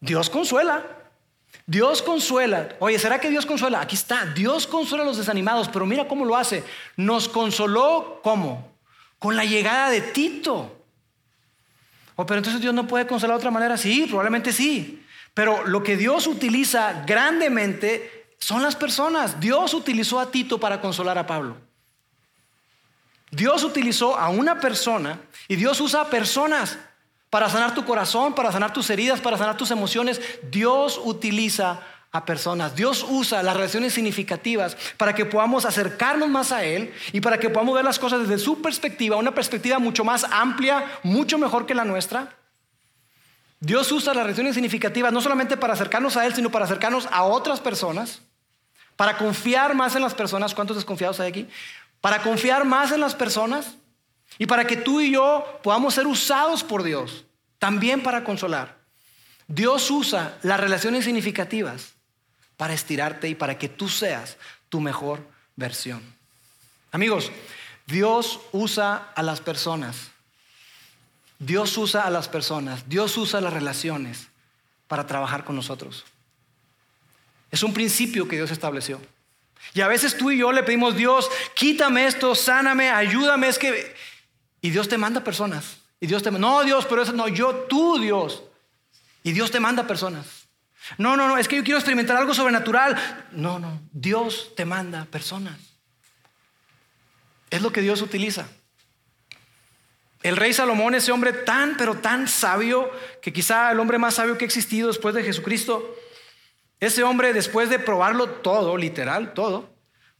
[0.00, 0.84] Dios consuela.
[1.66, 2.68] Dios consuela.
[2.78, 3.80] Oye, ¿será que Dios consuela?
[3.80, 4.26] Aquí está.
[4.26, 6.62] Dios consuela a los desanimados, pero mira cómo lo hace.
[6.96, 8.72] Nos consoló, ¿cómo?
[9.18, 10.76] Con la llegada de Tito.
[12.16, 13.78] Oh, pero entonces Dios no puede consolar de otra manera.
[13.78, 15.04] Sí, probablemente sí.
[15.32, 19.40] Pero lo que Dios utiliza grandemente son las personas.
[19.40, 21.56] Dios utilizó a Tito para consolar a Pablo.
[23.30, 26.78] Dios utilizó a una persona y Dios usa a personas
[27.30, 30.20] para sanar tu corazón, para sanar tus heridas, para sanar tus emociones.
[30.50, 31.80] Dios utiliza
[32.12, 32.76] a personas.
[32.76, 37.50] Dios usa las relaciones significativas para que podamos acercarnos más a Él y para que
[37.50, 41.74] podamos ver las cosas desde su perspectiva, una perspectiva mucho más amplia, mucho mejor que
[41.74, 42.36] la nuestra.
[43.64, 47.22] Dios usa las relaciones significativas no solamente para acercarnos a Él, sino para acercarnos a
[47.24, 48.20] otras personas
[48.96, 50.54] para confiar más en las personas.
[50.54, 51.48] ¿Cuántos desconfiados hay aquí?
[52.00, 53.74] Para confiar más en las personas
[54.38, 57.24] y para que tú y yo podamos ser usados por Dios,
[57.58, 58.76] también para consolar.
[59.48, 61.94] Dios usa las relaciones significativas
[62.56, 64.36] para estirarte y para que tú seas
[64.68, 65.20] tu mejor
[65.56, 66.02] versión.
[66.92, 67.30] Amigos,
[67.86, 70.10] Dios usa a las personas.
[71.38, 72.88] Dios usa a las personas.
[72.88, 74.28] Dios usa las relaciones
[74.88, 76.04] para trabajar con nosotros.
[77.50, 79.00] Es un principio que Dios estableció.
[79.72, 83.94] Y a veces tú y yo le pedimos, Dios, quítame esto, sáname, ayúdame, es que...
[84.60, 85.78] Y Dios te manda personas.
[86.00, 88.42] Y Dios te no, Dios, pero eso no, yo, tú, Dios.
[89.22, 90.26] Y Dios te manda personas.
[90.98, 93.28] No, no, no, es que yo quiero experimentar algo sobrenatural.
[93.32, 95.58] No, no, Dios te manda personas.
[97.50, 98.46] Es lo que Dios utiliza.
[100.24, 104.38] El rey Salomón, ese hombre tan, pero tan sabio, que quizá el hombre más sabio
[104.38, 105.94] que ha existido después de Jesucristo,
[106.80, 109.68] ese hombre, después de probarlo todo, literal, todo,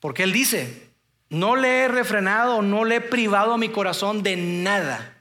[0.00, 0.90] porque él dice,
[1.30, 5.16] no le he refrenado, no le he privado a mi corazón de nada.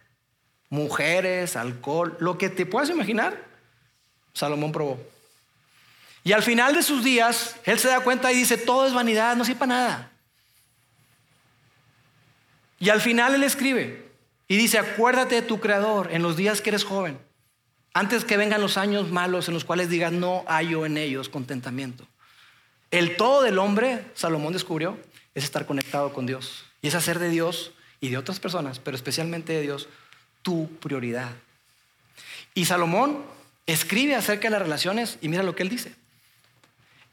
[0.69, 3.41] Mujeres, alcohol, lo que te puedas imaginar,
[4.33, 4.99] Salomón probó.
[6.25, 9.37] Y al final de sus días, él se da cuenta y dice, todo es vanidad,
[9.37, 10.11] no sirve para nada.
[12.79, 14.11] Y al final él escribe
[14.47, 17.17] y dice, acuérdate de tu creador en los días que eres joven
[17.93, 22.05] antes que vengan los años malos en los cuales digas, no hallo en ellos contentamiento.
[22.89, 24.97] El todo del hombre, Salomón descubrió,
[25.35, 26.65] es estar conectado con Dios.
[26.81, 29.87] Y es hacer de Dios y de otras personas, pero especialmente de Dios,
[30.41, 31.31] tu prioridad.
[32.55, 33.23] Y Salomón
[33.67, 35.95] escribe acerca de las relaciones y mira lo que él dice.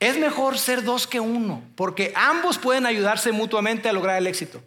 [0.01, 4.63] Es mejor ser dos que uno, porque ambos pueden ayudarse mutuamente a lograr el éxito.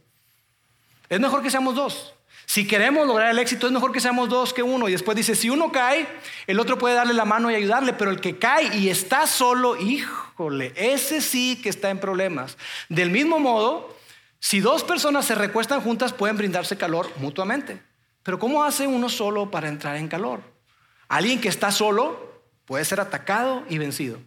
[1.10, 2.14] Es mejor que seamos dos.
[2.54, 4.88] Si queremos lograr el éxito, es mejor que seamos dos que uno.
[4.88, 6.08] Y después dice, si uno cae,
[6.46, 9.76] el otro puede darle la mano y ayudarle, pero el que cae y está solo,
[9.76, 12.60] híjole, ese sí que está en problemas.
[12.90, 13.98] Del mismo modo,
[14.40, 17.82] si dos personas se recuestan juntas, pueden brindarse calor mutuamente.
[18.22, 20.42] Pero ¿cómo hace uno solo para entrar en calor?
[21.08, 24.20] Alguien que está solo puede ser atacado y vencido.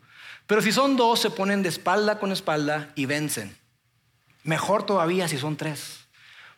[0.48, 3.56] Pero si son dos, se ponen de espalda con espalda y vencen.
[4.42, 6.05] Mejor todavía si son tres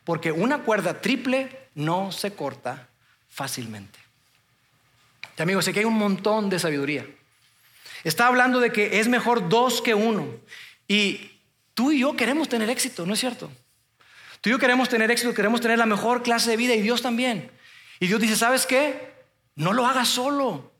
[0.08, 2.88] porque una cuerda triple no se corta
[3.28, 3.98] fácilmente.
[5.36, 7.04] Y amigos, sé que hay un montón de sabiduría.
[8.04, 10.26] Está hablando de que es mejor dos que uno.
[10.88, 11.32] Y
[11.74, 13.52] tú y yo queremos tener éxito, ¿no es cierto?
[14.40, 17.02] Tú y yo queremos tener éxito, queremos tener la mejor clase de vida y Dios
[17.02, 17.50] también.
[18.00, 19.12] Y Dios dice, ¿sabes qué?
[19.56, 20.72] No lo hagas solo.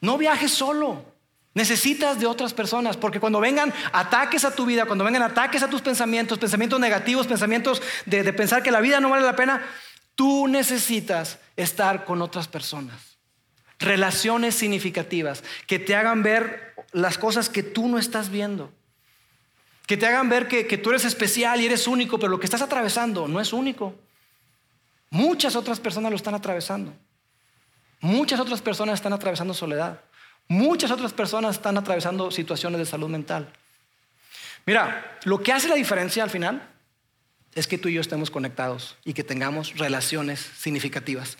[0.00, 1.04] No viajes solo.
[1.52, 5.68] Necesitas de otras personas, porque cuando vengan ataques a tu vida, cuando vengan ataques a
[5.68, 9.60] tus pensamientos, pensamientos negativos, pensamientos de, pensar que la vida no vale la pena,
[10.14, 13.18] tú necesitas estar con otras personas.
[13.80, 18.72] Relaciones significativas que te hagan ver las cosas que tú no estás viendo.
[19.86, 22.62] Que te hagan ver que tú eres especial y eres único, pero lo que estás
[22.62, 23.98] atravesando no es único.
[25.10, 26.94] Muchas otras personas lo están atravesando.
[28.00, 30.00] Muchas otras personas están atravesando soledad.
[30.50, 33.52] Muchas otras personas están atravesando situaciones de salud mental.
[34.66, 36.68] Mira, lo que hace la diferencia al final
[37.54, 41.38] es que tú y yo estemos conectados y que tengamos relaciones significativas.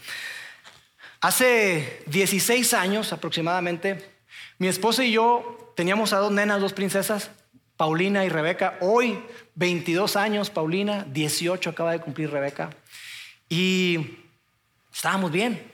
[1.20, 4.12] Hace 16 años aproximadamente,
[4.58, 7.32] mi esposa y yo teníamos a dos nenas, dos princesas,
[7.76, 8.78] Paulina y Rebeca.
[8.80, 9.20] Hoy,
[9.56, 12.70] 22 años, Paulina, 18 acaba de cumplir Rebeca.
[13.48, 14.18] Y
[14.94, 15.70] estábamos bien.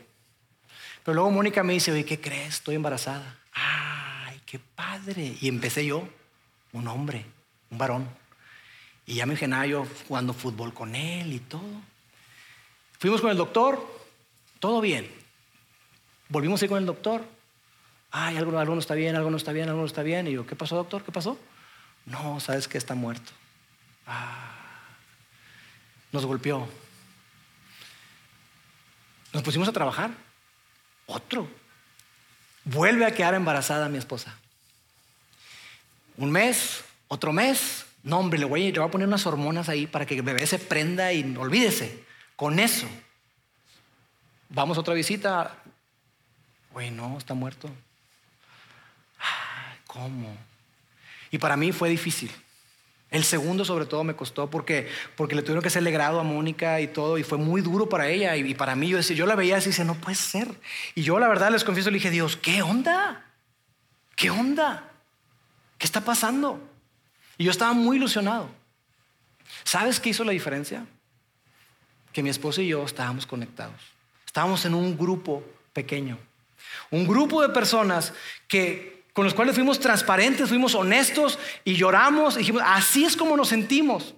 [1.06, 2.54] Pero luego Mónica me dice, oye, ¿qué crees?
[2.54, 3.38] Estoy embarazada.
[3.52, 5.36] Ay, qué padre.
[5.40, 6.08] Y empecé yo,
[6.72, 7.24] un hombre,
[7.70, 8.08] un varón.
[9.06, 11.62] Y ya me imaginaba yo jugando fútbol con él y todo.
[12.98, 13.80] Fuimos con el doctor,
[14.58, 15.08] todo bien.
[16.28, 17.24] Volvimos a ir con el doctor.
[18.10, 20.26] Ay, algo, algo no está bien, algo no está bien, algo no está bien.
[20.26, 21.04] Y yo, ¿qué pasó, doctor?
[21.04, 21.38] ¿Qué pasó?
[22.04, 23.30] No, sabes que está muerto.
[24.08, 24.56] Ah,
[26.10, 26.66] nos golpeó.
[29.32, 30.26] Nos pusimos a trabajar.
[31.06, 31.48] Otro.
[32.64, 34.36] Vuelve a quedar embarazada mi esposa.
[36.16, 37.86] Un mes, otro mes.
[38.02, 41.12] No, hombre, le voy, a poner unas hormonas ahí para que el bebé se prenda
[41.12, 42.04] y olvídese.
[42.34, 42.86] Con eso.
[44.48, 45.56] Vamos a otra visita.
[46.72, 47.70] Güey, no, está muerto.
[49.86, 50.36] ¿Cómo?
[51.30, 52.30] Y para mí fue difícil.
[53.10, 56.80] El segundo sobre todo me costó porque, porque le tuvieron que hacerle grado a Mónica
[56.80, 58.36] y todo, y fue muy duro para ella.
[58.36, 60.48] Y, para mí yo, decía, yo la veía así y decía, no puede ser.
[60.94, 63.24] Y yo la verdad les confieso, le dije, Dios, ¿qué onda?
[64.16, 64.90] ¿Qué onda?
[65.78, 66.60] ¿Qué está pasando?
[67.38, 68.50] Y yo estaba muy ilusionado.
[69.62, 70.84] ¿Sabes qué hizo la diferencia?
[72.12, 73.80] Que mi esposa y yo estábamos conectados.
[74.24, 76.18] Estábamos en un grupo pequeño.
[76.90, 78.12] Un grupo de personas
[78.48, 82.34] que con los cuales fuimos transparentes, fuimos honestos y lloramos.
[82.34, 84.14] Y dijimos, así es como nos sentimos.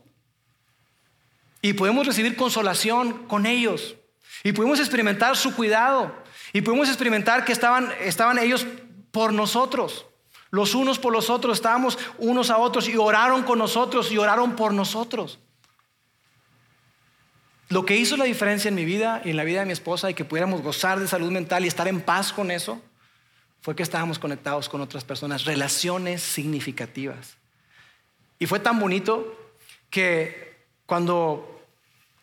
[1.62, 3.94] Y podemos recibir consolación con ellos.
[4.42, 6.12] Y pudimos experimentar su cuidado.
[6.52, 8.66] Y pudimos experimentar que estaban, estaban ellos
[9.12, 10.04] por nosotros.
[10.50, 11.58] Los unos por los otros.
[11.58, 15.38] Estábamos unos a otros y oraron con nosotros y oraron por nosotros.
[17.68, 20.10] Lo que hizo la diferencia en mi vida y en la vida de mi esposa
[20.10, 22.82] y que pudiéramos gozar de salud mental y estar en paz con eso
[23.60, 27.36] fue que estábamos conectados con otras personas, relaciones significativas.
[28.38, 29.36] Y fue tan bonito
[29.90, 30.56] que
[30.86, 31.62] cuando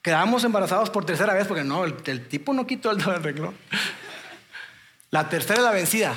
[0.01, 3.53] quedamos embarazados por tercera vez, porque no, el, tipo no quitó el arreglo,
[5.11, 6.15] la tercera es la vencida.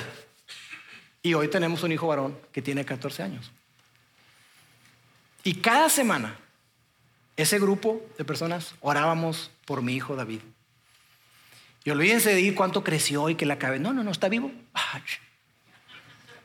[1.21, 3.51] Y hoy tenemos un hijo varón que tiene 14 años.
[5.43, 6.37] Y cada semana,
[7.35, 10.41] ese grupo de personas orábamos por mi hijo David.
[11.83, 13.83] Y olvídense de ir cuánto creció y que la cabeza.
[13.83, 14.51] No, no, no, está vivo.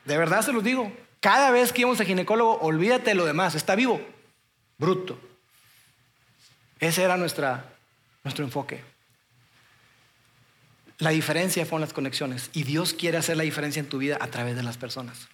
[0.05, 0.91] De verdad se los digo.
[1.19, 3.55] Cada vez que íbamos al ginecólogo, olvídate de lo demás.
[3.55, 4.01] Está vivo.
[4.77, 5.19] Bruto.
[6.79, 7.63] Ese era nuestro
[8.37, 8.83] enfoque.
[10.99, 12.49] La diferencia fueron las conexiones.
[12.53, 15.27] Y Dios quiere hacer la diferencia en tu vida a través de las personas.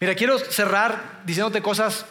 [0.00, 2.06] Mira, quiero cerrar diciéndote cosas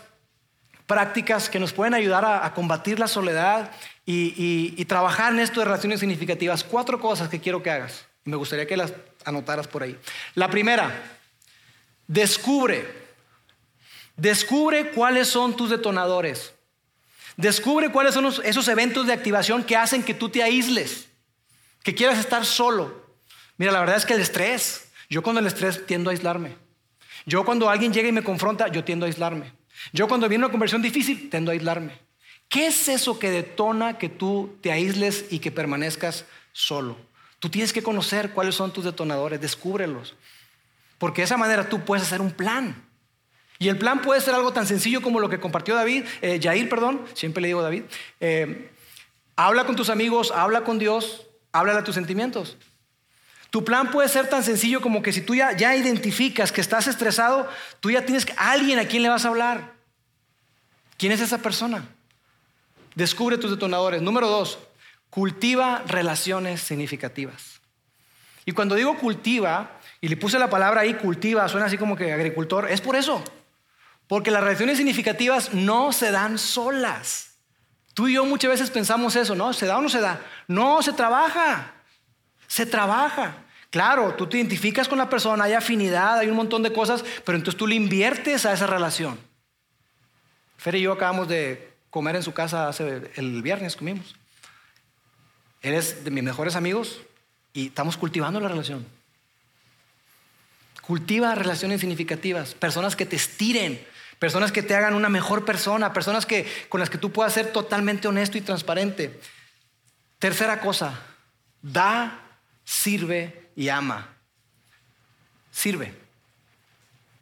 [0.88, 3.72] prácticas que nos pueden ayudar a, combatir la soledad
[4.06, 6.64] y, trabajar en esto de relaciones significativas.
[6.64, 8.06] Cuatro cosas que quiero que hagas.
[8.26, 8.94] Y me gustaría que las
[9.26, 9.98] anotaras por ahí.
[10.36, 10.92] La primera,
[12.08, 13.02] descubre.
[14.16, 16.54] Descubre cuáles son tus detonadores.
[17.38, 21.08] Descubre cuáles son esos eventos de activación que hacen que tú te aísles,
[21.82, 23.02] que quieras estar solo.
[23.58, 26.56] Mira, la verdad es que el estrés, yo cuando el estrés tiendo a aislarme.
[27.26, 29.54] Yo cuando alguien llega y me confronta, yo tiendo a aislarme.
[29.94, 32.11] Yo cuando viene una conversión difícil, tendo a aislarme.
[32.52, 36.98] ¿Qué es eso que detona que tú te aísles y que permanezcas solo?
[37.40, 40.16] Tú tienes que conocer cuáles son tus detonadores, descúbrelos.
[40.98, 42.76] Porque de esa manera tú puedes hacer un plan.
[43.58, 47.02] Y el plan puede ser algo tan sencillo como lo que compartió David, eh, perdón,
[47.14, 47.84] siempre le digo David.
[48.20, 48.70] Eh,
[49.38, 52.58] habla con tus amigos, habla con Dios, habla a tus sentimientos.
[53.50, 56.88] Tu plan puede ser tan sencillo como que si tú ya, ya identificas que estás
[56.88, 57.48] estresado,
[57.80, 59.72] tú ya tienes a alguien a quien le vas a hablar.
[60.98, 61.88] ¿Quién es esa persona?
[62.96, 64.02] Descubre tus detonadores.
[64.02, 64.60] Número dos,
[65.10, 67.62] cultiva relaciones significativas.
[68.46, 72.12] Y cuando digo cultiva, y le puse la palabra ahí, cultiva, suena así como que
[72.12, 73.24] agricultor, es por eso.
[74.08, 77.36] Porque las relaciones significativas no se dan solas.
[77.94, 79.54] Tú y yo muchas veces pensamos eso, ¿no?
[79.54, 80.22] ¿Se da o no se da?
[80.48, 81.74] No, se trabaja.
[82.48, 83.36] Se trabaja.
[83.70, 87.38] Claro, tú te identificas con la persona, hay afinidad, hay un montón de cosas, pero
[87.38, 89.18] entonces tú le inviertes a esa relación.
[90.58, 94.16] Fer y yo acabamos de comer en su casa hace, el viernes, comimos.
[95.62, 97.02] Eres de mis mejores amigos
[97.54, 98.88] y estamos cultivando la relación.
[100.82, 103.86] Cultiva relaciones significativas, personas que te estiren,
[104.18, 107.52] personas que te hagan una mejor persona, personas que, con las que tú puedas ser
[107.52, 109.20] totalmente honesto y transparente.
[110.18, 111.00] Tercera cosa,
[111.62, 112.20] da
[112.64, 114.16] sirve y ama.
[115.52, 116.01] Sirve.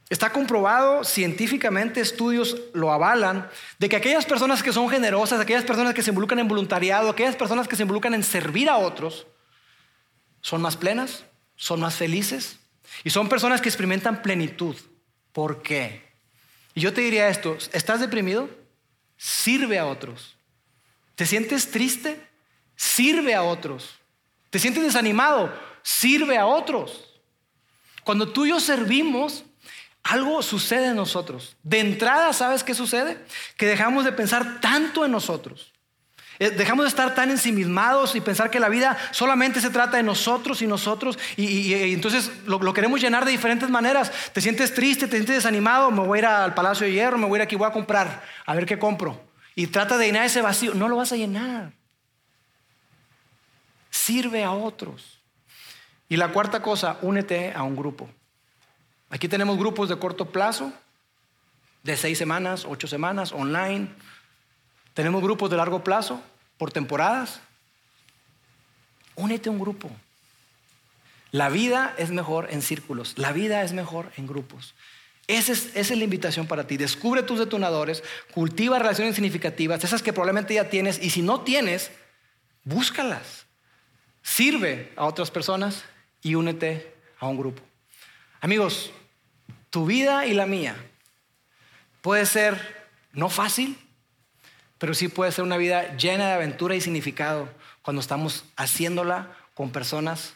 [0.10, 3.47] Está comprobado científicamente, estudios lo avalan,
[3.78, 7.36] de que aquellas personas que son generosas, aquellas personas que se involucran en voluntariado, aquellas
[7.36, 9.28] personas que se involucran en servir a otros,
[10.41, 12.57] son más plenas, son más felices
[13.03, 14.76] y son personas que experimentan plenitud.
[15.32, 16.10] ¿Por qué?
[16.74, 18.49] Y yo te diría esto, ¿estás deprimido?
[19.16, 20.38] Sirve a otros.
[21.14, 22.20] ¿Te sientes triste?
[22.76, 23.99] Sirve a otros.
[24.49, 25.53] ¿Te sientes desanimado?
[25.84, 27.05] Sirve a otros.
[28.03, 29.43] Cuando tú y yo servimos,
[30.10, 31.55] algo sucede en nosotros.
[31.62, 33.24] De entrada, ¿sabes qué sucede?
[33.57, 35.72] Que dejamos de pensar tanto en nosotros.
[36.39, 40.03] Eh, dejamos de estar tan ensimismados y pensar que la vida solamente se trata de
[40.03, 44.12] nosotros y nosotros y, entonces lo, queremos llenar de diferentes maneras.
[44.34, 47.28] Te sientes triste, te sientes desanimado, me voy a ir al Palacio de Hierro, me
[47.28, 49.22] voy a ir aquí, voy a comprar, a ver qué compro.
[49.53, 50.74] Y trata de llenar ese vacío.
[50.74, 51.74] No lo vas a llenar.
[53.91, 55.20] Sirve a otros.
[56.07, 58.10] Y la cuarta cosa, únete a un grupo.
[59.10, 60.72] Aquí tenemos grupos de corto plazo,
[61.84, 63.89] de seis semanas, ocho semanas, online.
[64.93, 66.22] Tenemos grupos de largo plazo,
[66.57, 67.39] por temporadas.
[69.16, 69.89] Únete a un grupo.
[71.32, 74.74] La vida es mejor en círculos, la vida es mejor en grupos.
[75.28, 76.76] Esa es, la invitación para ti.
[76.76, 78.03] Descubre tus detonadores,
[78.34, 81.91] cultiva relaciones significativas, esas que probablemente ya tienes, y si no tienes,
[82.64, 83.45] búscalas.
[84.24, 85.84] Sirve a otras personas
[86.24, 87.69] y únete a un grupo.
[88.42, 88.92] Amigos,
[89.70, 90.76] tu vida y la mía
[92.02, 93.78] puede ser no fácil,
[94.78, 97.50] pero sí puede ser una vida llena de aventura y significado
[97.82, 100.36] cuando estamos haciéndola con personas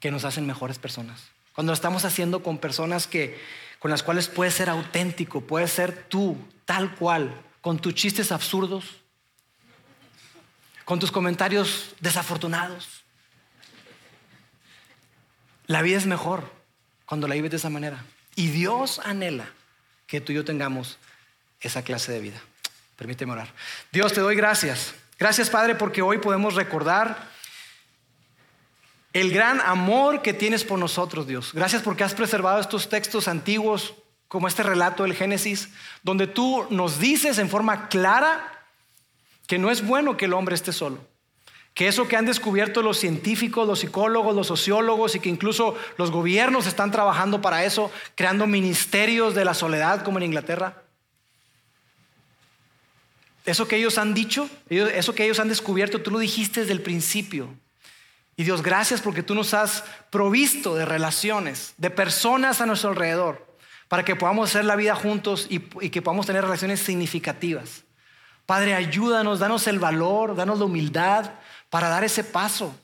[0.00, 1.24] que nos hacen mejores personas.
[1.54, 3.38] Cuando lo estamos haciendo con personas que,
[3.80, 9.02] con las cuales puedes ser auténtico, puedes ser tú, tal cual, con tus chistes absurdos,
[10.86, 13.04] con tus comentarios desafortunados.
[15.66, 16.55] La vida es mejor
[17.06, 18.04] cuando la vives de esa manera.
[18.34, 19.48] Y Dios anhela
[20.06, 20.98] que tú y yo tengamos
[21.60, 22.40] esa clase de vida.
[22.96, 23.52] Permíteme orar.
[23.92, 24.94] Dios, te doy gracias.
[25.18, 27.30] Gracias, Padre, porque hoy podemos recordar
[29.12, 31.52] el gran amor que tienes por nosotros, Dios.
[31.54, 33.94] Gracias porque has preservado estos textos antiguos,
[34.28, 35.70] como este relato del Génesis,
[36.02, 38.66] donde tú nos dices en forma clara
[39.46, 41.15] que no es bueno que el hombre esté solo
[41.76, 46.10] que eso que han descubierto los científicos, los psicólogos, los sociólogos y que incluso los
[46.10, 50.84] gobiernos están trabajando para eso, creando ministerios de la soledad como en Inglaterra.
[53.44, 56.80] Eso que ellos han dicho, eso que ellos han descubierto, tú lo dijiste desde el
[56.80, 57.54] principio.
[58.36, 63.54] Y Dios, gracias porque tú nos has provisto de relaciones, de personas a nuestro alrededor,
[63.88, 67.84] para que podamos hacer la vida juntos y, que podamos tener relaciones significativas.
[68.46, 71.32] Padre, ayúdanos, danos el valor, danos la humildad,
[71.70, 72.74] para dar ese paso.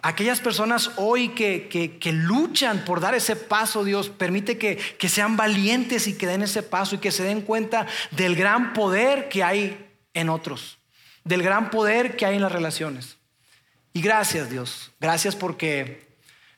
[0.00, 6.06] Aquellas personas hoy que, luchan por dar ese paso, Dios, permite que, que sean valientes
[6.06, 9.86] y que den ese paso y que se den cuenta del gran poder que hay
[10.14, 10.78] en otros,
[11.24, 13.16] del gran poder que hay en las relaciones.
[13.92, 16.06] Y gracias, Dios, gracias porque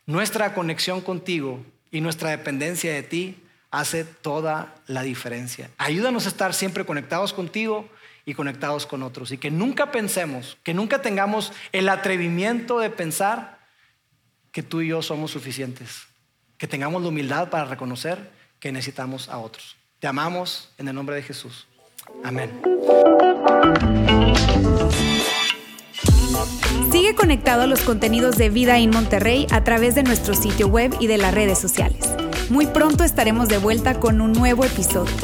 [0.04, 5.70] nuestra conexión contigo y nuestra dependencia de ti hace toda la diferencia.
[5.78, 7.88] Ayúdanos a estar siempre conectados contigo
[8.24, 9.32] y conectados con otros.
[9.32, 13.58] Y que nunca pensemos, que nunca tengamos el atrevimiento de pensar
[14.52, 16.02] que tú y yo somos suficientes.
[16.58, 19.76] Que tengamos la humildad para reconocer que necesitamos a otros.
[19.98, 21.66] Te amamos en el nombre de Jesús.
[22.24, 22.50] Amén.
[26.90, 30.94] Sigue conectado a los contenidos de Vida en Monterrey a través de nuestro sitio web
[31.00, 32.10] y de las redes sociales.
[32.50, 35.14] Muy pronto estaremos de vuelta con un nuevo episodio.